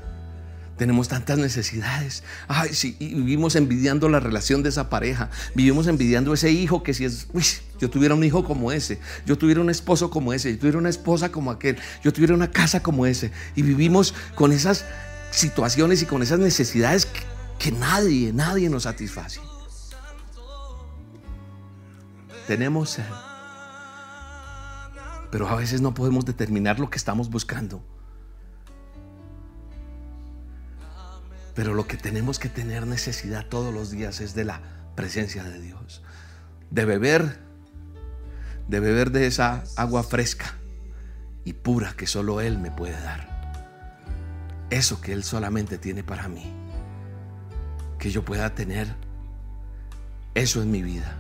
[0.80, 2.22] Tenemos tantas necesidades.
[2.48, 5.28] Ay, sí, y vivimos envidiando la relación de esa pareja.
[5.54, 7.44] Vivimos envidiando ese hijo que si es, uy,
[7.78, 10.88] yo tuviera un hijo como ese, yo tuviera un esposo como ese, yo tuviera una
[10.88, 13.30] esposa como aquel, yo tuviera una casa como ese.
[13.54, 14.86] Y vivimos con esas
[15.30, 17.06] situaciones y con esas necesidades
[17.58, 19.38] que, nadie, nadie nos satisface.
[22.46, 23.04] Tenemos sed.
[25.30, 27.84] Pero a veces no podemos determinar lo que estamos buscando.
[31.54, 34.60] Pero lo que tenemos que tener necesidad todos los días es de la
[34.94, 36.02] presencia de Dios.
[36.70, 37.38] De beber,
[38.68, 40.54] de beber de esa agua fresca
[41.44, 43.28] y pura que solo Él me puede dar.
[44.70, 46.52] Eso que Él solamente tiene para mí.
[47.98, 48.94] Que yo pueda tener
[50.34, 51.16] eso en mi vida.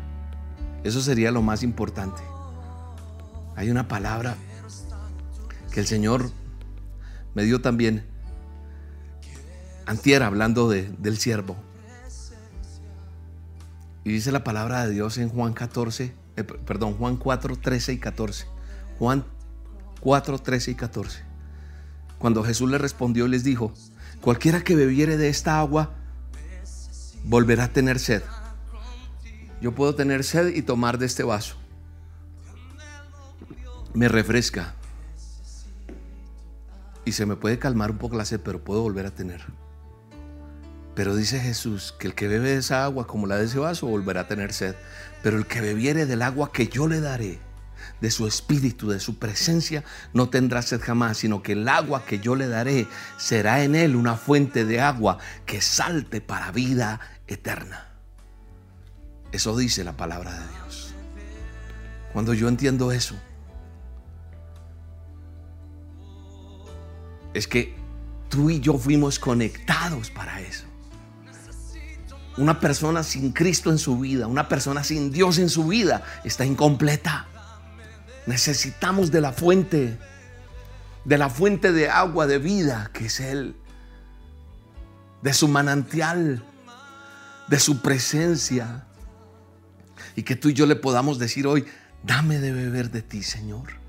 [0.84, 2.22] Eso sería lo más importante.
[3.56, 4.36] Hay una palabra
[5.72, 6.30] que el Señor
[7.34, 8.09] me dio también
[9.90, 11.56] antier hablando del siervo.
[14.04, 17.98] Y dice la palabra de Dios en Juan 14, eh, perdón, Juan 4, 13 y
[17.98, 18.46] 14.
[19.00, 19.24] Juan
[20.00, 21.22] 4, 13 y 14.
[22.18, 23.72] Cuando Jesús le respondió les dijo,
[24.20, 25.90] cualquiera que bebiere de esta agua
[27.24, 28.22] volverá a tener sed.
[29.60, 31.56] Yo puedo tener sed y tomar de este vaso.
[33.92, 34.76] Me refresca.
[37.04, 39.42] Y se me puede calmar un poco la sed, pero puedo volver a tener.
[40.94, 43.86] Pero dice Jesús que el que bebe de esa agua como la de ese vaso
[43.86, 44.74] volverá a tener sed.
[45.22, 47.38] Pero el que bebiere del agua que yo le daré,
[48.00, 52.18] de su espíritu, de su presencia, no tendrá sed jamás, sino que el agua que
[52.18, 57.86] yo le daré será en él una fuente de agua que salte para vida eterna.
[59.32, 60.94] Eso dice la palabra de Dios.
[62.12, 63.14] Cuando yo entiendo eso,
[67.32, 67.76] es que
[68.28, 70.69] tú y yo fuimos conectados para eso.
[72.36, 76.44] Una persona sin Cristo en su vida, una persona sin Dios en su vida, está
[76.44, 77.26] incompleta.
[78.26, 79.98] Necesitamos de la fuente,
[81.04, 83.56] de la fuente de agua de vida que es Él,
[85.22, 86.44] de su manantial,
[87.48, 88.86] de su presencia.
[90.16, 91.66] Y que tú y yo le podamos decir hoy,
[92.02, 93.80] dame de beber de ti, Señor.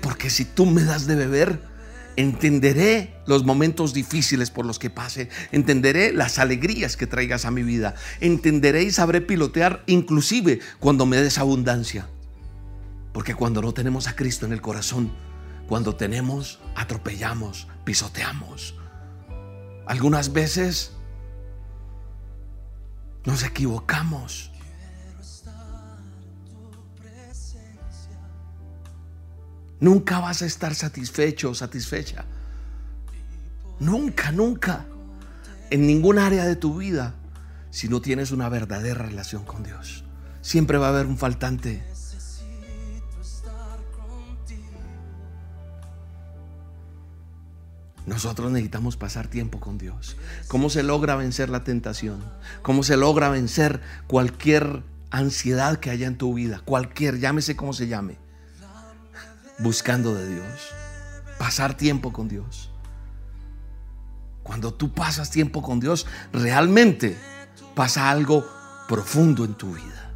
[0.00, 1.71] Porque si tú me das de beber,
[2.16, 5.28] Entenderé los momentos difíciles por los que pase.
[5.50, 7.94] Entenderé las alegrías que traigas a mi vida.
[8.20, 12.08] Entenderé y sabré pilotear inclusive cuando me des abundancia.
[13.12, 15.12] Porque cuando no tenemos a Cristo en el corazón,
[15.68, 18.74] cuando tenemos, atropellamos, pisoteamos.
[19.86, 20.92] Algunas veces
[23.24, 24.51] Nos equivocamos.
[29.82, 32.24] Nunca vas a estar satisfecho o satisfecha.
[33.80, 34.86] Nunca, nunca.
[35.70, 37.16] En ningún área de tu vida.
[37.70, 40.04] Si no tienes una verdadera relación con Dios.
[40.40, 41.82] Siempre va a haber un faltante.
[48.06, 50.16] Nosotros necesitamos pasar tiempo con Dios.
[50.46, 52.22] ¿Cómo se logra vencer la tentación?
[52.62, 56.62] ¿Cómo se logra vencer cualquier ansiedad que haya en tu vida?
[56.64, 58.22] Cualquier, llámese como se llame
[59.62, 60.70] buscando de Dios,
[61.38, 62.70] pasar tiempo con Dios.
[64.42, 67.16] Cuando tú pasas tiempo con Dios, realmente
[67.74, 68.44] pasa algo
[68.88, 70.10] profundo en tu vida.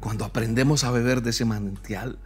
[0.00, 2.18] Cuando aprendemos a beber de ese manantial,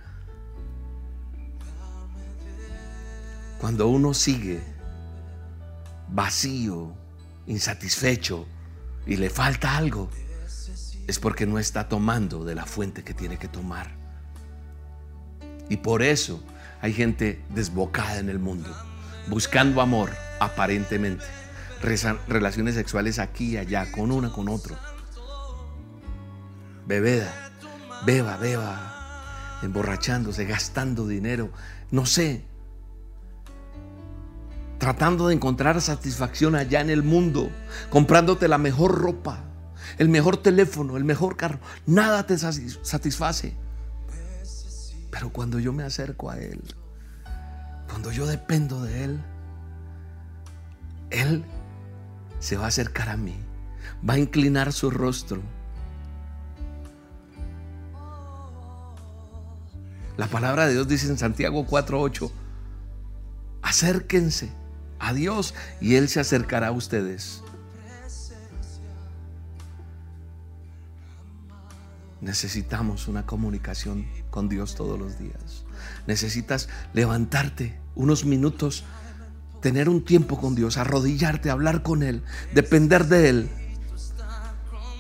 [3.59, 4.63] cuando uno sigue
[6.09, 6.95] vacío,
[7.47, 8.47] insatisfecho
[9.07, 10.09] y le falta algo,
[11.07, 14.06] es porque no está tomando de la fuente que tiene que tomar.
[15.69, 16.43] Y por eso
[16.81, 18.71] hay gente desbocada en el mundo,
[19.29, 21.25] buscando amor aparentemente,
[22.29, 24.77] relaciones sexuales aquí y allá, con una, con otro.
[26.87, 27.33] Bebeda,
[28.05, 31.51] beba, beba, emborrachándose, gastando dinero,
[31.91, 32.45] no sé,
[34.79, 37.51] tratando de encontrar satisfacción allá en el mundo,
[37.91, 39.43] comprándote la mejor ropa,
[39.99, 41.59] el mejor teléfono, el mejor carro.
[41.87, 43.57] Nada te satisface.
[45.17, 46.63] Pero cuando yo me acerco a Él,
[47.89, 49.25] cuando yo dependo de Él,
[51.09, 51.43] Él
[52.39, 53.35] se va a acercar a mí,
[54.07, 55.41] va a inclinar su rostro.
[60.19, 62.31] La palabra de Dios dice en Santiago 4:8,
[63.63, 64.53] acérquense
[64.99, 67.43] a Dios y Él se acercará a ustedes.
[72.27, 75.65] Necesitamos una comunicación con Dios todos los días.
[76.09, 78.83] Necesitas levantarte unos minutos,
[79.63, 83.51] tener un tiempo con Dios, arrodillarte, hablar con Él, depender de Él,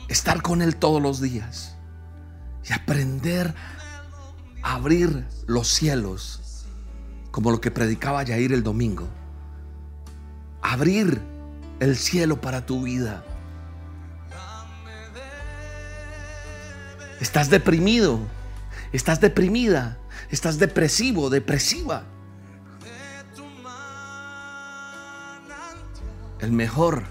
[0.07, 1.75] estar con Él todos los días
[2.65, 3.53] y aprender
[4.63, 6.65] a abrir los cielos,
[7.33, 9.09] como lo que predicaba Yair el domingo.
[10.63, 11.21] Abrir
[11.81, 13.25] el cielo para tu vida
[17.21, 18.21] Estás deprimido,
[18.93, 19.99] estás deprimida,
[20.31, 22.05] estás depresivo, depresiva.
[26.41, 27.05] El mejor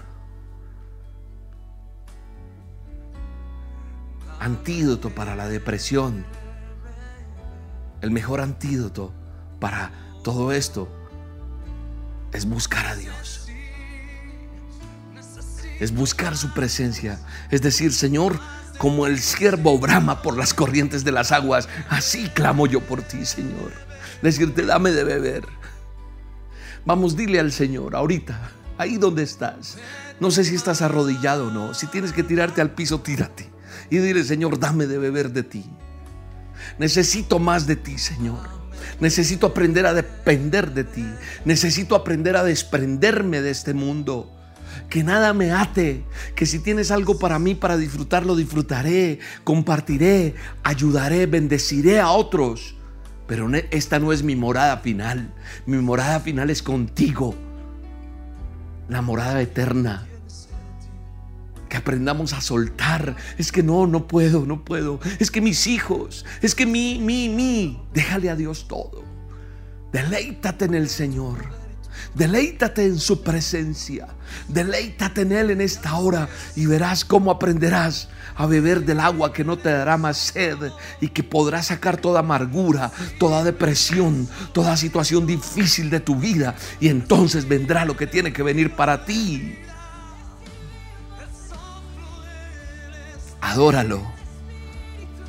[4.38, 6.24] antídoto para la depresión,
[8.00, 9.12] el mejor antídoto
[9.58, 9.90] para
[10.22, 10.88] todo esto
[12.32, 13.48] es buscar a Dios.
[15.80, 17.18] Es buscar su presencia.
[17.50, 18.40] Es decir, Señor,
[18.78, 23.24] como el siervo brama por las corrientes de las aguas, así clamo yo por ti,
[23.24, 23.72] Señor.
[24.22, 25.44] Decirte, dame de beber.
[26.84, 29.78] Vamos, dile al Señor ahorita, ahí donde estás.
[30.20, 31.74] No sé si estás arrodillado o no.
[31.74, 33.50] Si tienes que tirarte al piso, tírate.
[33.90, 35.64] Y dile, Señor, dame de beber de ti.
[36.78, 38.56] Necesito más de ti, Señor.
[39.00, 41.06] Necesito aprender a depender de ti.
[41.44, 44.35] Necesito aprender a desprenderme de este mundo
[44.88, 51.26] que nada me ate, que si tienes algo para mí para disfrutarlo, disfrutaré, compartiré, ayudaré,
[51.26, 52.76] bendeciré a otros.
[53.26, 55.34] Pero esta no es mi morada final.
[55.66, 57.34] Mi morada final es contigo.
[58.88, 60.06] La morada eterna.
[61.68, 63.16] Que aprendamos a soltar.
[63.36, 65.00] Es que no, no puedo, no puedo.
[65.18, 67.82] Es que mis hijos, es que mi, mi, mi.
[67.92, 69.02] Déjale a Dios todo.
[69.92, 71.65] Deleítate en el Señor.
[72.14, 74.08] Deleítate en su presencia.
[74.48, 79.44] Deleítate en Él en esta hora y verás cómo aprenderás a beber del agua que
[79.44, 80.56] no te dará más sed
[81.00, 86.88] y que podrás sacar toda amargura, toda depresión, toda situación difícil de tu vida y
[86.88, 89.56] entonces vendrá lo que tiene que venir para ti.
[93.40, 94.02] Adóralo,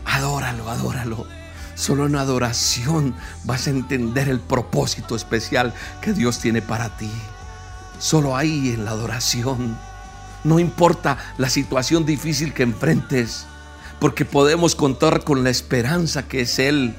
[0.06, 1.37] adóralo, adóralo.
[1.78, 3.14] Solo en adoración
[3.44, 7.12] vas a entender el propósito especial que Dios tiene para ti.
[8.00, 9.78] Solo ahí en la adoración.
[10.44, 13.46] No importa la situación difícil que enfrentes,
[14.00, 16.96] porque podemos contar con la esperanza que es Él.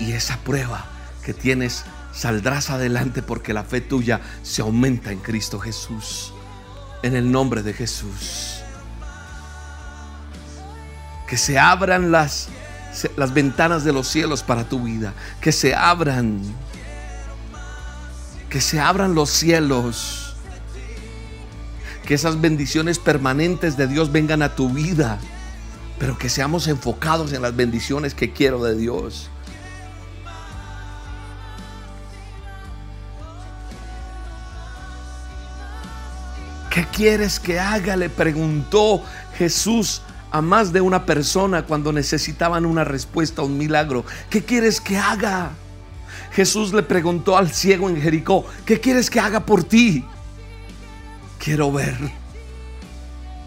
[0.00, 0.84] Y esa prueba
[1.24, 6.34] que tienes saldrás adelante porque la fe tuya se aumenta en Cristo Jesús.
[7.04, 8.61] En el nombre de Jesús
[11.32, 12.48] que se abran las,
[13.16, 16.42] las ventanas de los cielos para tu vida, que se abran,
[18.50, 20.36] que se abran los cielos
[22.04, 25.18] que esas bendiciones permanentes de Dios vengan a tu vida,
[25.98, 29.30] pero que seamos enfocados en las bendiciones que quiero de Dios.
[36.68, 37.96] ¿Qué quieres que haga?
[37.96, 39.02] Le preguntó
[39.38, 44.04] Jesús a más de una persona cuando necesitaban una respuesta un milagro.
[44.30, 45.50] ¿Qué quieres que haga?
[46.32, 50.04] Jesús le preguntó al ciego en Jericó, ¿qué quieres que haga por ti?
[51.38, 52.21] Quiero ver.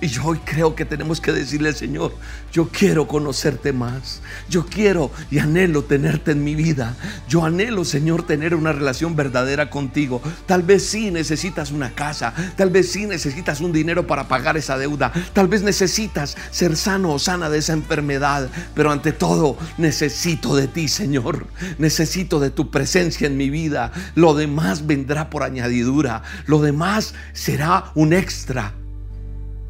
[0.05, 2.13] Y yo hoy creo que tenemos que decirle Señor,
[2.53, 4.21] yo quiero conocerte más.
[4.47, 6.95] Yo quiero y anhelo tenerte en mi vida.
[7.27, 10.21] Yo anhelo, Señor, tener una relación verdadera contigo.
[10.45, 12.35] Tal vez sí necesitas una casa.
[12.55, 15.11] Tal vez sí necesitas un dinero para pagar esa deuda.
[15.33, 18.47] Tal vez necesitas ser sano o sana de esa enfermedad.
[18.75, 21.47] Pero ante todo, necesito de ti, Señor.
[21.79, 23.91] Necesito de tu presencia en mi vida.
[24.13, 26.21] Lo demás vendrá por añadidura.
[26.45, 28.75] Lo demás será un extra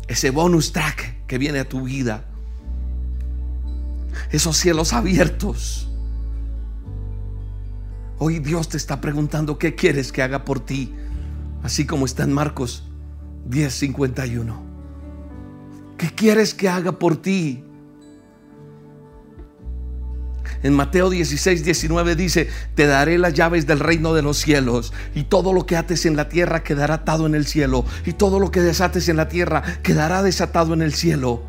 [0.07, 2.25] ese bonus track que viene a tu vida,
[4.31, 5.89] esos cielos abiertos.
[8.17, 10.93] Hoy Dios te está preguntando qué quieres que haga por ti,
[11.63, 12.83] así como está en Marcos
[13.49, 14.63] 10:51.
[15.97, 17.63] ¿Qué quieres que haga por ti?
[20.65, 25.25] En Mateo 16, 19 dice, te daré las llaves del reino de los cielos y
[25.25, 28.49] todo lo que ates en la tierra quedará atado en el cielo y todo lo
[28.49, 31.43] que desates en la tierra quedará desatado en el cielo.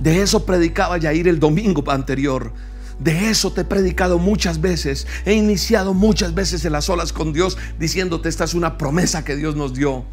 [0.00, 2.54] De eso predicaba Yair el domingo anterior.
[2.98, 5.06] De eso te he predicado muchas veces.
[5.26, 9.36] He iniciado muchas veces en las olas con Dios diciéndote esta es una promesa que
[9.36, 10.06] Dios nos dio.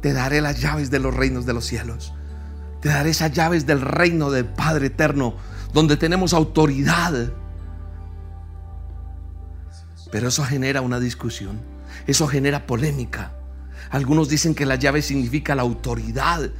[0.00, 2.14] Te daré las llaves de los reinos de los cielos.
[2.80, 5.34] Te daré esas llaves del reino del Padre eterno
[5.72, 7.32] donde tenemos autoridad.
[10.10, 11.60] Pero eso genera una discusión,
[12.06, 13.32] eso genera polémica.
[13.90, 16.50] Algunos dicen que la llave significa la autoridad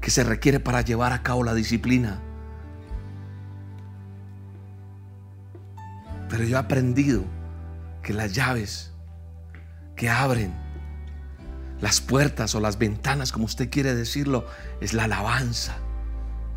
[0.00, 2.20] que se requiere para llevar a cabo la disciplina.
[6.28, 7.24] Pero yo he aprendido
[8.02, 8.92] que las llaves
[9.96, 10.52] que abren
[11.80, 14.46] las puertas o las ventanas, como usted quiere decirlo,
[14.80, 15.76] es la alabanza,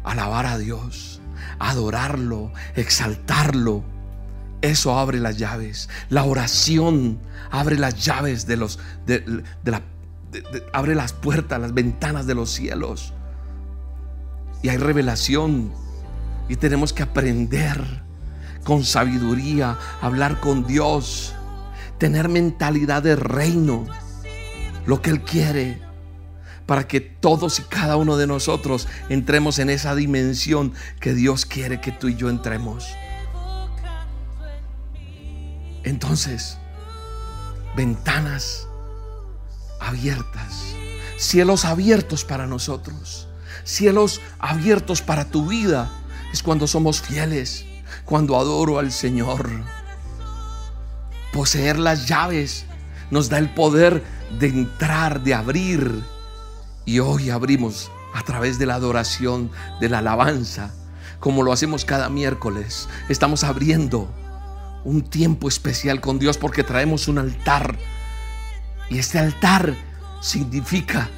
[0.04, 1.17] alabar a Dios
[1.60, 3.84] adorarlo, exaltarlo.
[4.62, 5.90] Eso abre las llaves.
[6.10, 7.20] La oración
[7.52, 9.82] abre las llaves de los de, la
[10.74, 13.14] abre las puertas, las ventanas de los cielos.
[14.62, 15.72] Y hay revelación
[16.50, 18.04] y tenemos que aprender
[18.64, 21.34] con sabiduría, hablar con Dios,
[21.98, 23.86] tener mentalidad de reino,
[24.86, 25.87] lo que Él quiere
[26.68, 31.82] para que todos y cada uno de nosotros entremos en esa dimensión que Dios quiere
[31.82, 32.86] que tú y yo entremos.
[35.84, 36.58] Entonces,
[37.76, 38.68] ventanas
[39.80, 40.76] abiertas,
[41.18, 43.30] cielos abiertos para nosotros,
[43.64, 45.90] cielos abiertos para tu vida,
[46.34, 47.66] es cuando somos fieles,
[48.04, 49.50] cuando adoro al Señor.
[51.32, 52.66] Poseer las llaves
[53.10, 54.04] nos da el poder
[54.38, 56.17] de entrar, de abrir
[56.88, 60.74] y hoy abrimos a través de la adoración, de la alabanza,
[61.20, 62.88] como lo hacemos cada miércoles.
[63.10, 64.10] Estamos abriendo
[64.86, 67.78] un tiempo especial con Dios porque traemos un altar.
[68.90, 69.76] Y este altar
[70.22, 71.10] significa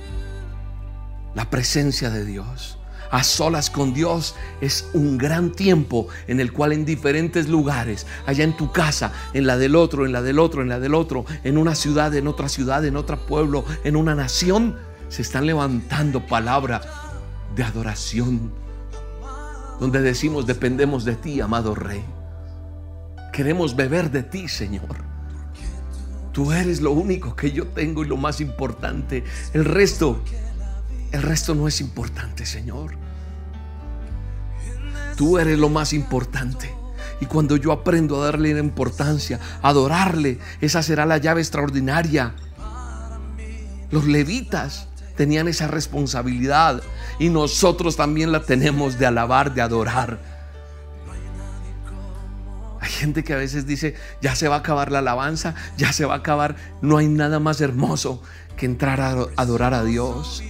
[1.36, 2.80] la presencia de Dios.
[3.12, 8.44] A solas con Dios es un gran tiempo en el cual en diferentes lugares, allá
[8.44, 11.26] en tu casa, en la del otro, en la del otro, en la del otro,
[11.44, 16.26] en una ciudad, en otra ciudad, en otro pueblo, en una nación, se están levantando
[16.26, 16.82] palabra
[17.56, 18.54] de adoración,
[19.80, 22.04] donde decimos, dependemos de ti, amado Rey.
[23.34, 25.04] Queremos beber de ti, Señor.
[26.32, 29.24] Tú eres lo único que yo tengo y lo más importante.
[29.54, 30.22] El resto,
[31.12, 32.96] el resto no es importante, Señor.
[35.16, 36.74] Tú eres lo más importante.
[37.20, 42.36] Y cuando yo aprendo a darle la importancia, a adorarle, esa será la llave extraordinaria.
[43.92, 44.89] Los levitas
[45.20, 46.82] tenían esa responsabilidad
[47.20, 50.18] y nosotros también la tenemos de alabar, de adorar.
[52.80, 56.06] Hay gente que a veces dice, ya se va a acabar la alabanza, ya se
[56.06, 56.56] va a acabar.
[56.82, 58.24] No hay nada más hermoso
[58.56, 60.42] que entrar a adorar a Dios.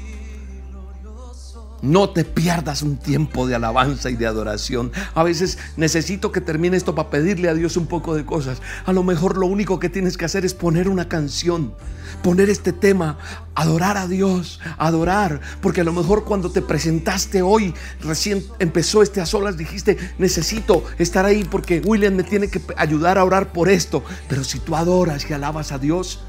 [1.82, 4.92] No te pierdas un tiempo de alabanza y de adoración.
[5.16, 8.62] A veces necesito que termine esto para pedirle a Dios un poco de cosas.
[8.86, 11.74] A lo mejor lo único que tienes que hacer es poner una canción,
[12.22, 13.18] poner este tema,
[13.56, 15.40] adorar a Dios, adorar.
[15.62, 20.84] Porque a lo mejor cuando te presentaste hoy, recién empezó este a solas, dijiste, necesito
[20.98, 24.04] estar ahí porque William me tiene que ayudar a orar por esto.
[24.28, 26.20] Pero si tú adoras y alabas a Dios,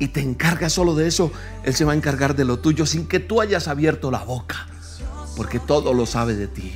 [0.00, 1.30] y te encargas solo de eso,
[1.62, 4.69] Él se va a encargar de lo tuyo sin que tú hayas abierto la boca.
[5.40, 6.70] Porque todo lo sabe de ti,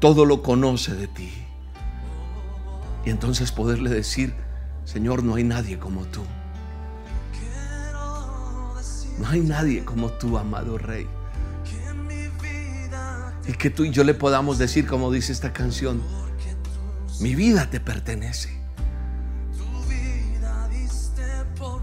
[0.00, 1.32] todo lo conoce de ti.
[3.06, 4.34] Y entonces poderle decir,
[4.84, 6.22] Señor, no hay nadie como tú.
[9.16, 11.06] No hay nadie como tú, amado Rey.
[13.46, 16.02] Y que tú y yo le podamos decir, como dice esta canción,
[17.20, 18.60] mi vida te pertenece.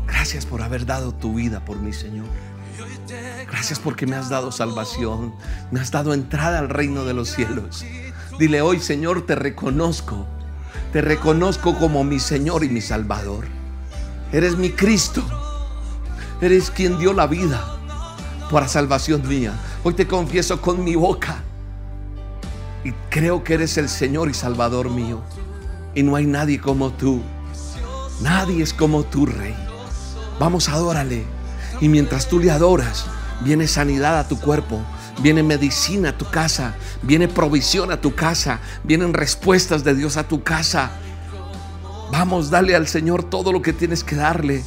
[0.08, 2.28] Gracias por haber dado tu vida por mi Señor.
[3.48, 5.34] Gracias porque me has dado salvación,
[5.72, 7.86] me has dado entrada al reino de los cielos.
[8.40, 10.26] Dile hoy, Señor, te reconozco,
[10.92, 13.46] te reconozco como mi Señor y mi Salvador.
[14.32, 15.24] Eres mi Cristo,
[16.42, 17.78] eres quien dio la vida
[18.50, 19.54] para salvación mía.
[19.84, 21.44] Hoy te confieso con mi boca
[22.84, 25.22] y creo que eres el Señor y Salvador mío.
[25.94, 27.22] Y no hay nadie como tú.
[28.22, 29.56] Nadie es como tú, Rey.
[30.40, 31.26] Vamos, adórale.
[31.82, 33.06] Y mientras tú le adoras,
[33.44, 34.80] viene sanidad a tu cuerpo,
[35.22, 40.28] viene medicina a tu casa, viene provisión a tu casa, vienen respuestas de Dios a
[40.28, 40.92] tu casa.
[42.12, 44.64] Vamos, dale al Señor todo lo que tienes que darle.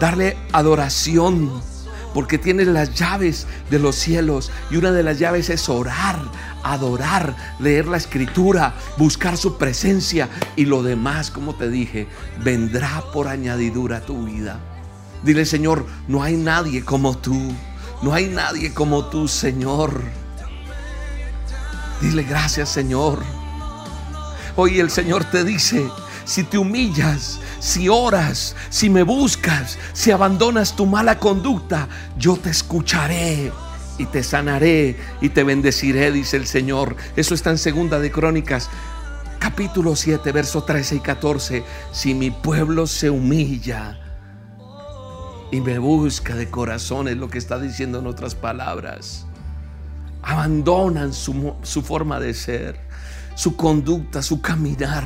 [0.00, 1.62] Darle adoración,
[2.14, 6.18] porque tienes las llaves de los cielos y una de las llaves es orar,
[6.62, 12.08] adorar, leer la escritura, buscar su presencia y lo demás, como te dije,
[12.42, 14.60] vendrá por añadidura a tu vida.
[15.22, 17.52] Dile, Señor, no hay nadie como tú.
[18.02, 20.02] No hay nadie como tú, Señor.
[22.00, 23.22] Dile gracias, Señor.
[24.56, 25.86] Hoy el Señor te dice,
[26.24, 31.88] si te humillas, si oras, si me buscas, si abandonas tu mala conducta,
[32.18, 33.52] yo te escucharé
[33.98, 36.96] y te sanaré y te bendeciré, dice el Señor.
[37.14, 38.68] Eso está en segunda de Crónicas,
[39.38, 41.64] capítulo 7, verso 13 y 14.
[41.92, 44.01] Si mi pueblo se humilla,
[45.52, 49.26] y me busca de corazón, es lo que está diciendo en otras palabras.
[50.22, 52.80] Abandonan su, su, forma de ser,
[53.34, 55.04] su conducta, su caminar.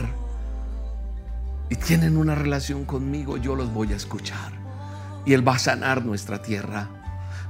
[1.69, 4.53] Y tienen una relación conmigo, yo los voy a escuchar.
[5.25, 6.91] Y Él va a sanar nuestra tierra.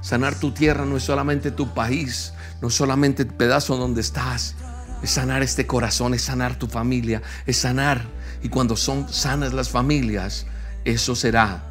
[0.01, 2.33] Sanar tu tierra no es solamente tu país,
[2.63, 4.55] no es solamente el pedazo donde estás.
[5.03, 8.07] Es sanar este corazón, es sanar tu familia, es sanar.
[8.41, 10.47] Y cuando son sanas las familias,
[10.83, 11.66] eso será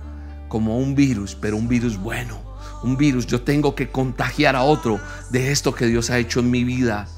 [0.48, 2.40] como un virus, pero un virus bueno.
[2.82, 6.50] Un virus, yo tengo que contagiar a otro de esto que Dios ha hecho en
[6.50, 7.08] mi vida.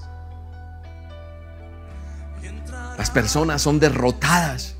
[2.96, 4.74] Las personas son derrotadas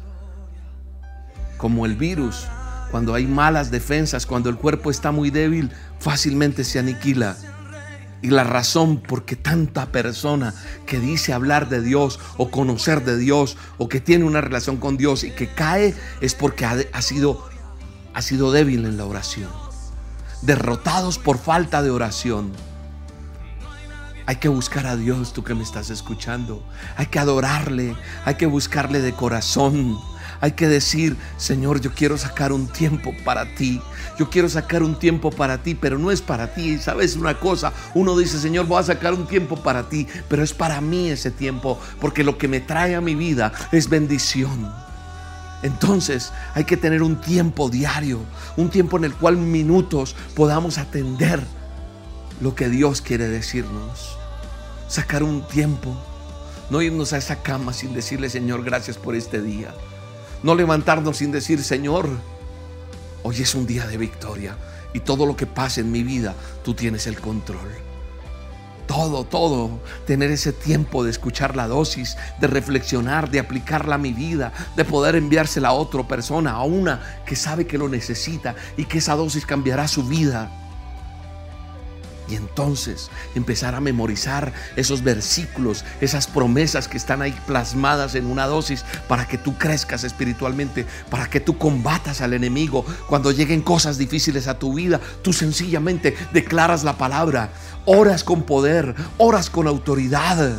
[1.57, 2.46] como el virus.
[2.90, 7.36] Cuando hay malas defensas, cuando el cuerpo está muy débil, fácilmente se aniquila.
[8.20, 10.53] Y la razón por qué tanta persona
[10.86, 14.96] que dice hablar de Dios o conocer de Dios o que tiene una relación con
[14.96, 17.47] Dios y que cae es porque ha, ha sido
[18.18, 19.48] ha sido débil en la oración,
[20.42, 22.50] derrotados por falta de oración.
[24.26, 26.60] Hay que buscar a Dios, tú que me estás escuchando.
[26.96, 27.94] Hay que adorarle,
[28.24, 30.00] hay que buscarle de corazón.
[30.40, 33.80] Hay que decir, Señor, yo quiero sacar un tiempo para ti.
[34.18, 36.76] Yo quiero sacar un tiempo para ti, pero no es para ti.
[36.78, 37.72] ¿Sabes una cosa?
[37.94, 41.30] Uno dice, Señor, voy a sacar un tiempo para ti, pero es para mí ese
[41.30, 44.88] tiempo, porque lo que me trae a mi vida es bendición.
[45.62, 48.20] Entonces hay que tener un tiempo diario,
[48.56, 51.42] un tiempo en el cual minutos podamos atender
[52.40, 54.16] lo que Dios quiere decirnos.
[54.88, 55.96] Sacar un tiempo,
[56.70, 59.74] no irnos a esa cama sin decirle Señor gracias por este día.
[60.42, 62.09] No levantarnos sin decir Señor,
[63.24, 64.56] hoy es un día de victoria
[64.94, 67.88] y todo lo que pase en mi vida, tú tienes el control
[68.89, 74.12] todo, todo, tener ese tiempo de escuchar la dosis, de reflexionar, de aplicarla a mi
[74.12, 78.86] vida, de poder enviársela a otra persona, a una que sabe que lo necesita y
[78.86, 80.51] que esa dosis cambiará su vida.
[82.30, 88.47] Y entonces empezar a memorizar esos versículos, esas promesas que están ahí plasmadas en una
[88.47, 92.84] dosis para que tú crezcas espiritualmente, para que tú combatas al enemigo.
[93.09, 97.51] Cuando lleguen cosas difíciles a tu vida, tú sencillamente declaras la palabra,
[97.89, 100.59] oras con poder, oras con autoridad.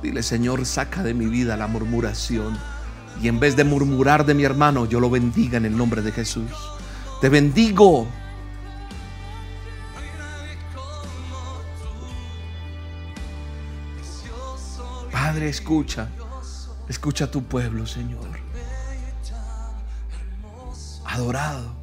[0.00, 2.56] Dile, Señor, saca de mi vida la murmuración.
[3.20, 6.12] Y en vez de murmurar de mi hermano, yo lo bendiga en el nombre de
[6.12, 6.50] Jesús.
[7.20, 8.06] Te bendigo
[15.10, 16.08] Padre, escucha,
[16.88, 18.28] escucha a tu pueblo, Señor.
[21.06, 21.74] Adorado,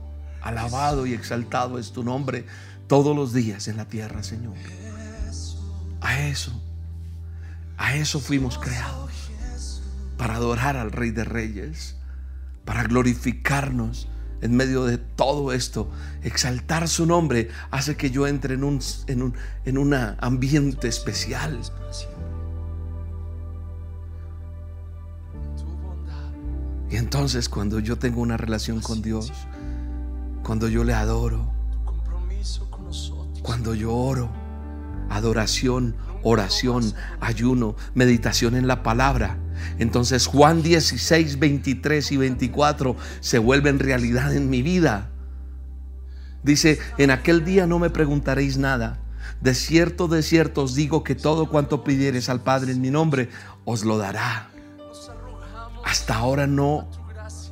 [0.42, 2.46] alabado y exaltado es tu nombre
[2.90, 4.56] todos los días en la tierra, Señor.
[6.02, 6.52] A eso,
[7.78, 9.12] a eso fuimos creados,
[10.18, 11.96] para adorar al Rey de Reyes,
[12.66, 14.10] para glorificarnos
[14.42, 15.92] en medio de todo esto,
[16.24, 21.60] exaltar su nombre hace que yo entre en un, en un en ambiente especial.
[26.90, 29.32] Y entonces cuando yo tengo una relación con Dios,
[30.42, 31.59] cuando yo le adoro,
[33.42, 34.30] cuando yo oro,
[35.10, 39.38] adoración, oración, ayuno, meditación en la palabra,
[39.78, 45.10] entonces Juan 16, 23 y 24 se vuelven realidad en mi vida.
[46.44, 49.00] Dice, en aquel día no me preguntaréis nada.
[49.42, 53.30] De cierto, de cierto os digo que todo cuanto pidiereis al Padre en mi nombre,
[53.66, 54.50] os lo dará.
[55.84, 56.88] Hasta ahora no,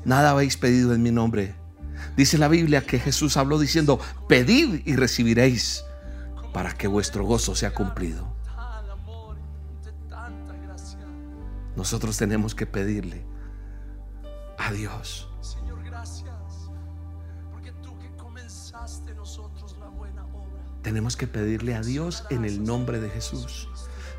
[0.06, 1.56] nada habéis pedido en mi nombre.
[2.18, 5.86] Dice la Biblia que Jesús habló diciendo, pedid y recibiréis
[6.52, 8.28] para que vuestro gozo sea cumplido.
[11.76, 13.24] Nosotros tenemos que pedirle
[14.58, 15.30] a Dios.
[15.42, 16.34] Señor, gracias.
[17.52, 20.64] Porque tú que comenzaste nosotros la buena obra.
[20.82, 23.70] Tenemos que pedirle a Dios en el nombre de Jesús.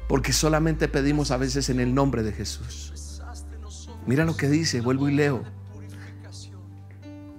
[0.07, 3.21] Porque solamente pedimos a veces en el nombre de Jesús.
[4.07, 5.58] Mira lo que dice, vuelvo y leo.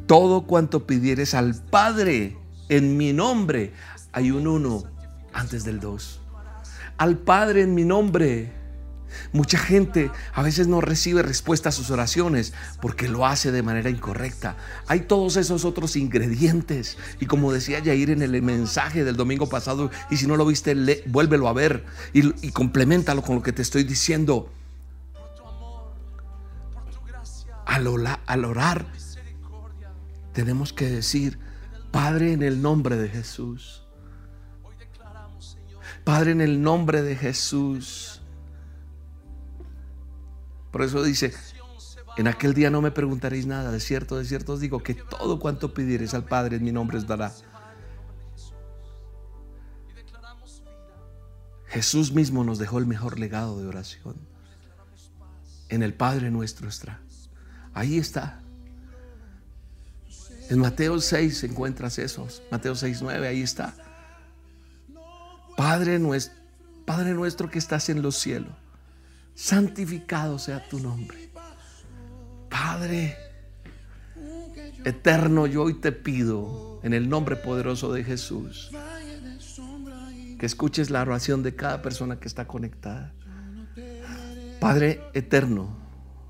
[0.10, 2.36] Todo cuanto pidieres al Padre
[2.68, 3.74] en mi nombre,
[4.12, 4.86] hay un uno
[5.34, 6.20] antes del dos.
[6.98, 8.52] Al Padre en mi nombre.
[9.34, 13.92] Mucha gente a veces no recibe respuesta a sus oraciones porque lo hace de manera
[13.92, 14.58] incorrecta.
[14.88, 16.98] Hay todos esos otros ingredientes.
[17.20, 21.04] Y como decía Yair en el mensaje del domingo pasado, y si no lo viste,
[21.06, 24.52] vuélvelo a ver y, complementalo con lo que te estoy diciendo.
[27.68, 27.86] al,
[28.46, 28.88] orar,
[30.34, 31.40] tenemos que decir,
[31.92, 33.86] Padre, en el nombre de Jesús.
[36.04, 38.22] Padre, en el nombre de Jesús.
[40.72, 41.34] Por eso dice,
[42.18, 45.40] en aquel día no me preguntaréis nada, de cierto, de cierto os digo que todo
[45.40, 47.32] cuanto pidiereis al Padre en mi nombre os dará.
[51.68, 54.16] Jesús mismo nos dejó el mejor legado de oración.
[55.70, 57.00] En el Padre nuestro está.
[57.74, 58.42] Ahí está.
[60.50, 62.42] En Mateo 6 encuentras esos.
[62.52, 63.76] Mateo 6, 9, ahí está.
[65.56, 66.36] Padre nuestro,
[66.86, 68.54] Padre nuestro que estás en los cielos,
[69.36, 71.30] santificado sea tu nombre.
[72.50, 73.18] Padre
[74.86, 78.72] eterno, yo hoy te pido en el nombre poderoso de Jesús
[80.40, 83.14] que escuches la oración de cada persona que está conectada.
[84.60, 85.78] Padre eterno,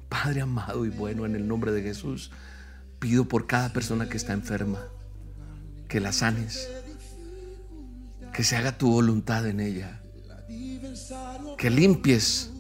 [0.09, 2.32] Padre amado y bueno, en el nombre de Jesús,
[3.00, 4.80] pido por cada persona que está enferma,
[5.88, 6.70] que la sanes,
[8.34, 10.02] que se haga tu voluntad en ella,
[11.58, 12.52] que limpies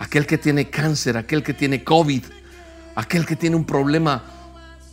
[0.00, 2.24] aquel que tiene cáncer, aquel que tiene COVID,
[2.94, 4.24] aquel que tiene un problema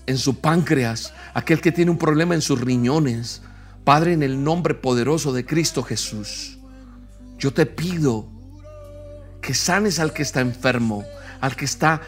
[0.06, 3.42] en su páncreas, aquel que tiene un problema en sus riñones.
[3.84, 6.58] Padre, en el nombre poderoso de Cristo Jesús,
[7.38, 8.30] yo te pido
[9.42, 11.06] que sanes al que está enfermo,
[11.40, 12.02] al que está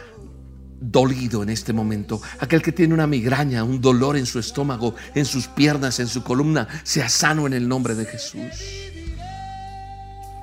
[0.80, 5.25] dolido en este momento, aquel que tiene una migraña, un dolor en su estómago, en
[5.25, 8.53] sus piernas, en su columna, sea sano en el nombre de Jesús.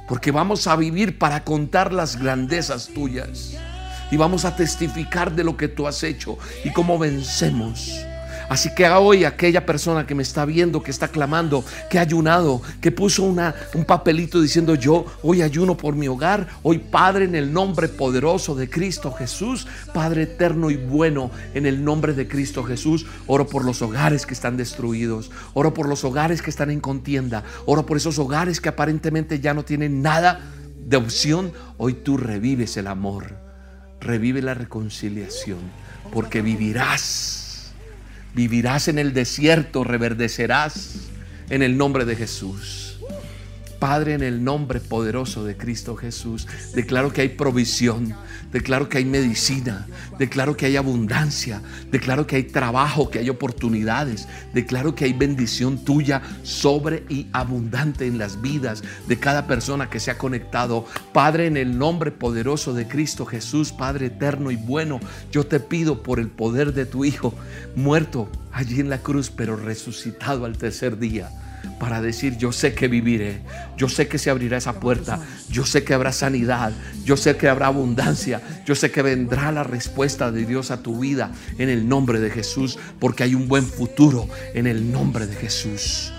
[0.09, 3.55] Porque vamos a vivir para contar las grandezas tuyas
[4.11, 7.93] y vamos a testificar de lo que tú has hecho y cómo vencemos
[8.49, 12.63] Así que hoy aquella persona que me está viendo, que está clamando, que ha ayunado,
[12.81, 17.35] que puso una, un papelito diciendo yo hoy ayuno por mi hogar, hoy Padre en
[17.35, 22.63] el nombre poderoso de Cristo Jesús, Padre eterno y bueno en el nombre de Cristo
[22.63, 26.81] Jesús, oro por los hogares que están destruidos, oro por los hogares que están en
[26.81, 30.41] contienda, oro por esos hogares que aparentemente ya no tienen nada
[30.79, 33.37] de opción, hoy tú revives el amor,
[34.01, 35.59] revive la reconciliación,
[36.13, 37.46] porque vivirás
[38.37, 41.09] Vivirás en el desierto, reverdecerás
[41.49, 42.86] en el nombre de Jesús.
[43.79, 48.15] Padre, en el nombre poderoso de Cristo Jesús, declaro que hay provisión,
[48.53, 49.87] declaro que hay medicina,
[50.19, 51.61] declaro que hay abundancia,
[51.91, 58.07] declaro que hay trabajo, que hay oportunidades, declaro que hay bendición tuya sobre y abundante
[58.07, 60.87] en las vidas de cada persona que se ha conectado.
[61.13, 65.01] Padre, en el nombre poderoso de Cristo Jesús, Padre eterno y bueno,
[65.31, 67.35] yo te pido por el poder de tu Hijo,
[67.75, 71.31] muerto allí en la cruz, pero resucitado al tercer día
[71.79, 73.41] para decir, yo sé que viviré,
[73.77, 76.73] yo sé que se abrirá esa puerta, yo sé que habrá sanidad,
[77.05, 81.01] yo sé que habrá abundancia, yo sé que vendrá la respuesta de Dios a tu
[81.01, 85.35] vida en el nombre de Jesús, porque hay un buen futuro en el nombre de
[85.37, 86.13] Jesús.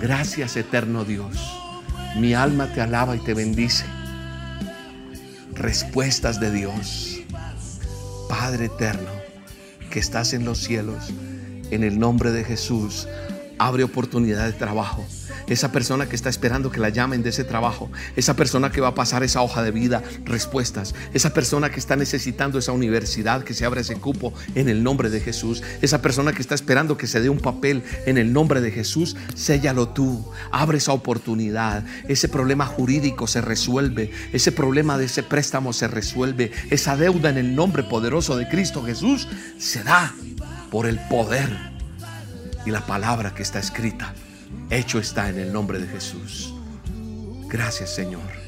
[0.00, 1.38] Gracias eterno Dios.
[2.16, 3.84] Mi alma te alaba y te bendice.
[5.54, 7.20] Respuestas de Dios.
[8.28, 9.10] Padre eterno
[9.90, 11.12] que estás en los cielos,
[11.70, 13.06] en el nombre de Jesús,
[13.58, 15.04] abre oportunidad de trabajo.
[15.46, 18.88] Esa persona que está esperando que la llamen de ese trabajo, esa persona que va
[18.88, 23.54] a pasar esa hoja de vida, respuestas, esa persona que está necesitando esa universidad, que
[23.54, 27.06] se abra ese cupo en el nombre de Jesús, esa persona que está esperando que
[27.06, 32.28] se dé un papel en el nombre de Jesús, séllalo tú, abre esa oportunidad, ese
[32.28, 37.54] problema jurídico se resuelve, ese problema de ese préstamo se resuelve, esa deuda en el
[37.54, 39.28] nombre poderoso de Cristo Jesús
[39.58, 40.14] se da
[40.70, 41.73] por el poder
[42.66, 44.14] y la palabra que está escrita
[44.70, 46.54] hecho está en el nombre de Jesús.
[47.48, 48.44] Gracias Señor.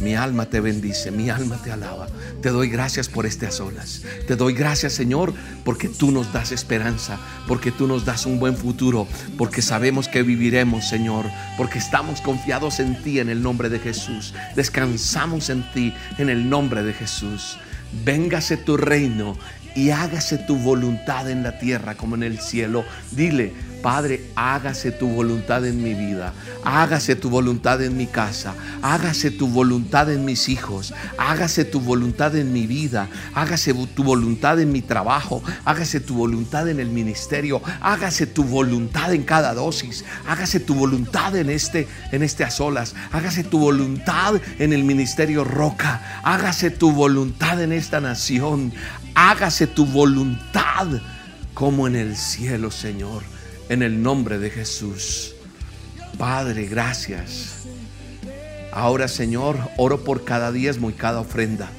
[0.00, 2.08] Mi alma te bendice, mi alma te alaba.
[2.42, 4.02] Te doy gracias por a solas.
[4.26, 5.32] Te doy gracias, Señor,
[5.64, 9.06] porque tú nos das esperanza, porque tú nos das un buen futuro,
[9.36, 14.34] porque sabemos que viviremos, Señor, porque estamos confiados en ti en el nombre de Jesús.
[14.56, 17.58] Descansamos en ti en el nombre de Jesús.
[18.04, 19.36] Véngase tu reino
[19.78, 22.84] y hágase tu voluntad en la tierra como en el cielo.
[23.12, 23.52] Dile,
[23.82, 29.46] Padre, hágase tu voluntad en mi vida, hágase tu voluntad en mi casa, hágase tu
[29.46, 34.82] voluntad en mis hijos, hágase tu voluntad en mi vida, hágase tu voluntad en mi
[34.82, 40.74] trabajo, hágase tu voluntad en el ministerio, hágase tu voluntad en cada dosis, hágase tu
[40.74, 46.70] voluntad en este en este a solas, hágase tu voluntad en el ministerio Roca, hágase
[46.70, 48.72] tu voluntad en esta nación,
[49.14, 50.88] hágase tu voluntad
[51.54, 53.37] como en el cielo, Señor
[53.68, 55.34] en el nombre de Jesús.
[56.16, 57.64] Padre, gracias.
[58.72, 61.70] Ahora, Señor, oro por cada diezmo y cada ofrenda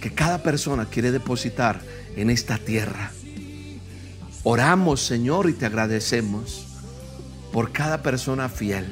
[0.00, 1.80] que cada persona quiere depositar
[2.16, 3.10] en esta tierra.
[4.44, 6.66] Oramos, Señor, y te agradecemos
[7.52, 8.86] por cada persona fiel,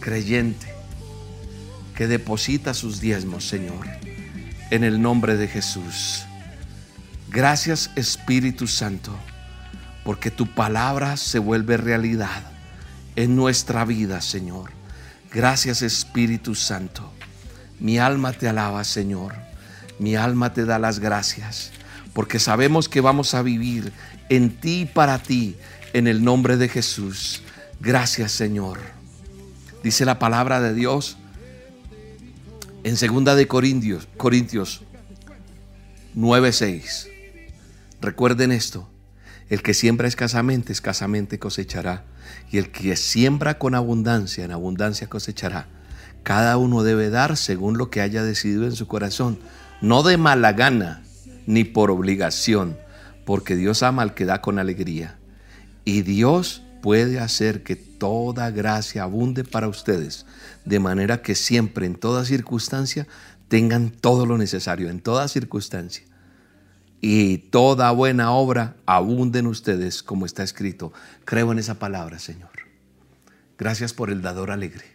[0.00, 0.66] creyente,
[1.94, 3.86] que deposita sus diezmos, Señor,
[4.70, 6.24] en el nombre de Jesús.
[7.30, 9.16] Gracias, Espíritu Santo
[10.06, 12.44] porque tu palabra se vuelve realidad
[13.16, 14.70] en nuestra vida, Señor.
[15.32, 17.12] Gracias Espíritu Santo.
[17.80, 19.34] Mi alma te alaba, Señor.
[19.98, 21.72] Mi alma te da las gracias,
[22.12, 23.92] porque sabemos que vamos a vivir
[24.28, 25.56] en ti y para ti,
[25.92, 27.42] en el nombre de Jesús.
[27.80, 28.78] Gracias, Señor.
[29.82, 31.16] Dice la palabra de Dios
[32.84, 34.82] en segunda de Corintios, Corintios
[36.14, 37.08] 9:6.
[38.00, 38.88] Recuerden esto.
[39.48, 42.04] El que siembra escasamente, escasamente cosechará.
[42.50, 45.68] Y el que siembra con abundancia, en abundancia cosechará.
[46.24, 49.38] Cada uno debe dar según lo que haya decidido en su corazón,
[49.80, 51.02] no de mala gana,
[51.46, 52.76] ni por obligación,
[53.24, 55.18] porque Dios ama al que da con alegría.
[55.84, 60.26] Y Dios puede hacer que toda gracia abunde para ustedes,
[60.64, 63.06] de manera que siempre, en toda circunstancia,
[63.46, 66.04] tengan todo lo necesario, en toda circunstancia
[67.08, 70.92] y toda buena obra abunde en ustedes, como está escrito.
[71.24, 72.50] Creo en esa palabra, Señor.
[73.56, 74.86] Gracias por el dador alegre.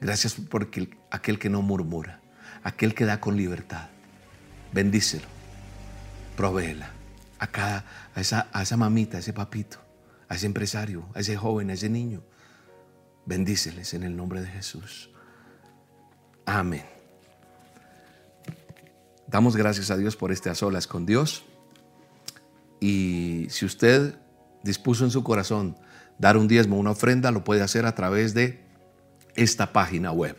[0.00, 0.70] Gracias por
[1.10, 2.20] aquel que no murmura,
[2.62, 3.88] aquel que da con libertad.
[4.72, 5.26] Bendícelo,
[6.36, 6.90] provéela
[7.40, 9.78] a, cada, a, a esa mamita, a ese papito,
[10.28, 12.22] a ese empresario, a ese joven, a ese niño.
[13.26, 15.10] Bendíceles en el nombre de Jesús.
[16.46, 16.97] Amén.
[19.28, 21.44] Damos gracias a Dios por este a solas con Dios.
[22.80, 24.18] Y si usted
[24.62, 25.76] dispuso en su corazón
[26.18, 28.64] dar un diezmo, una ofrenda, lo puede hacer a través de
[29.36, 30.36] esta página web.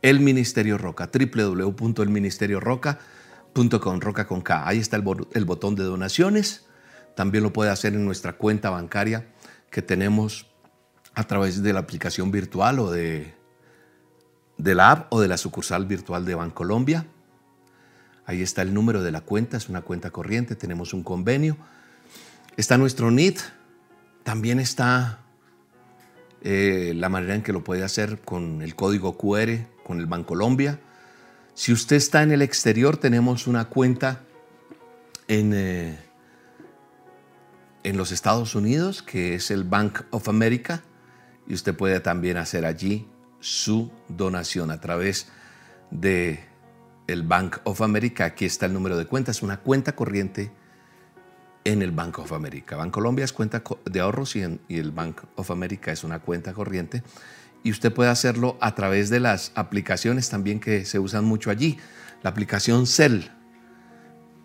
[0.00, 4.66] El Ministerio Roca, www.elministerioroca.com, roca con K.
[4.66, 5.02] Ahí está el,
[5.44, 6.64] botón de donaciones.
[7.14, 9.26] También lo puede hacer en nuestra cuenta bancaria
[9.70, 10.46] que tenemos
[11.14, 13.34] a través de la aplicación virtual o de,
[14.56, 17.06] de la app o de la sucursal virtual de Bancolombia.
[18.24, 21.56] Ahí está el número de la cuenta, es una cuenta corriente, tenemos un convenio.
[22.56, 23.40] Está nuestro NIT,
[24.22, 25.20] también está
[26.42, 30.78] eh, la manera en que lo puede hacer con el código QR, con el Bancolombia.
[31.54, 34.22] Si usted está en el exterior, tenemos una cuenta
[35.28, 35.98] en, eh,
[37.82, 40.82] en los Estados Unidos, que es el Bank of America,
[41.46, 43.08] y usted puede también hacer allí
[43.40, 45.26] su donación a través
[45.90, 46.51] de
[47.06, 48.24] el Bank of America.
[48.24, 49.30] Aquí está el número de cuenta.
[49.30, 50.52] Es una cuenta corriente
[51.64, 52.90] en el Bank of America.
[52.90, 57.02] Colombia es cuenta de ahorros y, el Bank of America es una cuenta corriente.
[57.62, 61.78] Y usted puede hacerlo a través de las aplicaciones también que se usan mucho allí.
[62.22, 63.22] La aplicación Cell.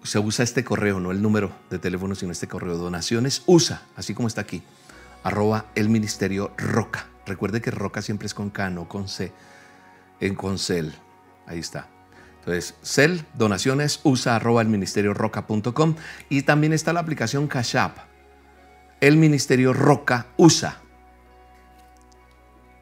[0.03, 2.77] Se usa este correo, no el número de teléfono, sino este correo.
[2.77, 4.61] Donaciones usa, así como está aquí,
[5.23, 7.07] arroba el ministerio Roca.
[7.25, 9.33] Recuerde que Roca siempre es con K, no con C,
[10.21, 10.91] en con Cell.
[11.45, 11.96] Ahí está.
[12.47, 15.95] Entonces, cel, donaciones, usa el ministerio roca.com
[16.29, 17.97] y también está la aplicación Cash App.
[19.01, 20.79] El ministerio Roca usa.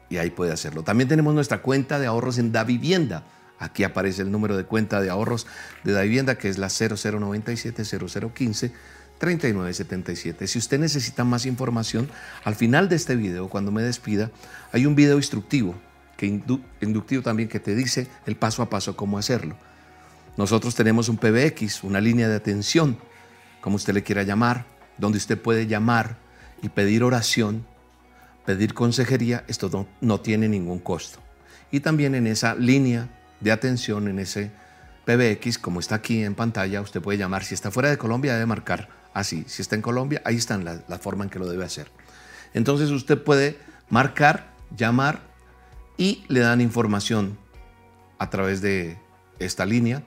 [0.08, 0.84] Y ahí puede hacerlo.
[0.84, 3.24] También tenemos nuestra cuenta de ahorros en Da Vivienda.
[3.58, 5.48] Aquí aparece el número de cuenta de ahorros
[5.82, 8.72] de Da Vivienda, que es la 0097 0015
[9.18, 10.46] 3977.
[10.46, 12.08] Si usted necesita más información,
[12.44, 14.30] al final de este video, cuando me despida,
[14.70, 15.74] hay un video instructivo
[16.16, 16.26] que
[16.80, 19.56] inductivo también que te dice el paso a paso cómo hacerlo.
[20.36, 22.98] Nosotros tenemos un PBX, una línea de atención,
[23.60, 24.66] como usted le quiera llamar,
[24.98, 26.16] donde usted puede llamar
[26.62, 27.66] y pedir oración,
[28.44, 31.18] pedir consejería, esto no, no tiene ningún costo.
[31.70, 33.08] Y también en esa línea
[33.40, 34.50] de atención, en ese
[35.04, 37.44] PBX, como está aquí en pantalla, usted puede llamar.
[37.44, 39.44] Si está fuera de Colombia, debe marcar así.
[39.48, 41.90] Si está en Colombia, ahí está la, la forma en que lo debe hacer.
[42.54, 43.58] Entonces usted puede
[43.88, 45.20] marcar, llamar
[45.96, 47.38] y le dan información
[48.18, 48.98] a través de
[49.38, 50.02] esta línea.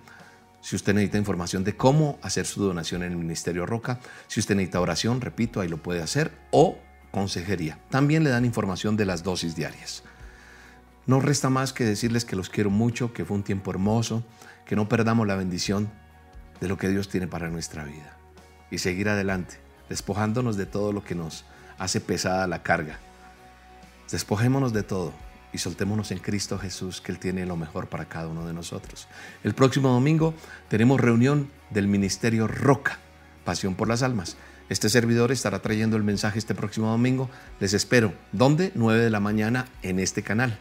[0.62, 4.56] Si usted necesita información de cómo hacer su donación en el Ministerio Roca, si usted
[4.56, 6.78] necesita oración, repito, ahí lo puede hacer, o
[7.12, 7.80] consejería.
[7.90, 10.04] También le dan información de las dosis diarias.
[11.06, 14.24] No resta más que decirles que los quiero mucho, que fue un tiempo hermoso,
[14.66, 15.90] que no perdamos la bendición
[16.60, 18.18] de lo que Dios tiene para nuestra vida
[18.70, 21.46] y seguir adelante, despojándonos de todo lo que nos
[21.80, 23.00] hace pesada la carga.
[24.12, 25.14] Despojémonos de todo
[25.54, 29.08] y soltémonos en Cristo Jesús, que Él tiene lo mejor para cada uno de nosotros.
[29.44, 30.34] El próximo domingo
[30.68, 33.00] tenemos reunión del Ministerio Roca,
[33.46, 34.38] Pasión por las Almas.
[34.70, 37.30] Este servidor estará trayendo el mensaje este próximo domingo.
[37.60, 38.14] Les espero.
[38.32, 38.72] ¿Dónde?
[38.76, 40.60] 9 de la mañana en este canal.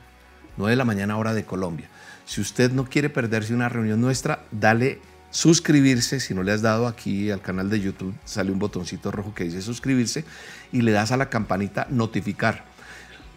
[0.57, 1.89] 9 de la mañana hora de Colombia.
[2.25, 6.21] Si usted no quiere perderse una reunión nuestra, dale suscribirse.
[6.21, 9.45] Si no le has dado aquí al canal de YouTube, sale un botoncito rojo que
[9.45, 10.25] dice suscribirse
[10.73, 12.65] y le das a la campanita notificar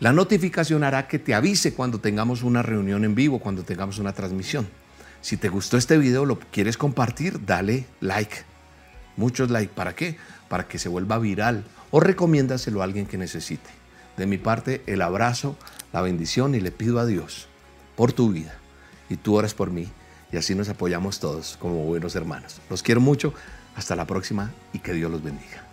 [0.01, 4.13] la notificación hará que te avise cuando tengamos una reunión en vivo, cuando tengamos una
[4.13, 4.67] transmisión.
[5.21, 8.37] Si te gustó este video, lo quieres compartir, dale like.
[9.15, 9.71] Muchos like.
[9.75, 10.17] ¿Para qué?
[10.49, 13.69] Para que se vuelva viral o recomiéndaselo a alguien que necesite.
[14.17, 15.55] De mi parte, el abrazo,
[15.93, 17.47] la bendición y le pido a Dios
[17.95, 18.55] por tu vida.
[19.07, 19.87] Y tú oras por mí
[20.31, 22.59] y así nos apoyamos todos como buenos hermanos.
[22.71, 23.35] Los quiero mucho.
[23.75, 25.70] Hasta la próxima y que Dios los bendiga.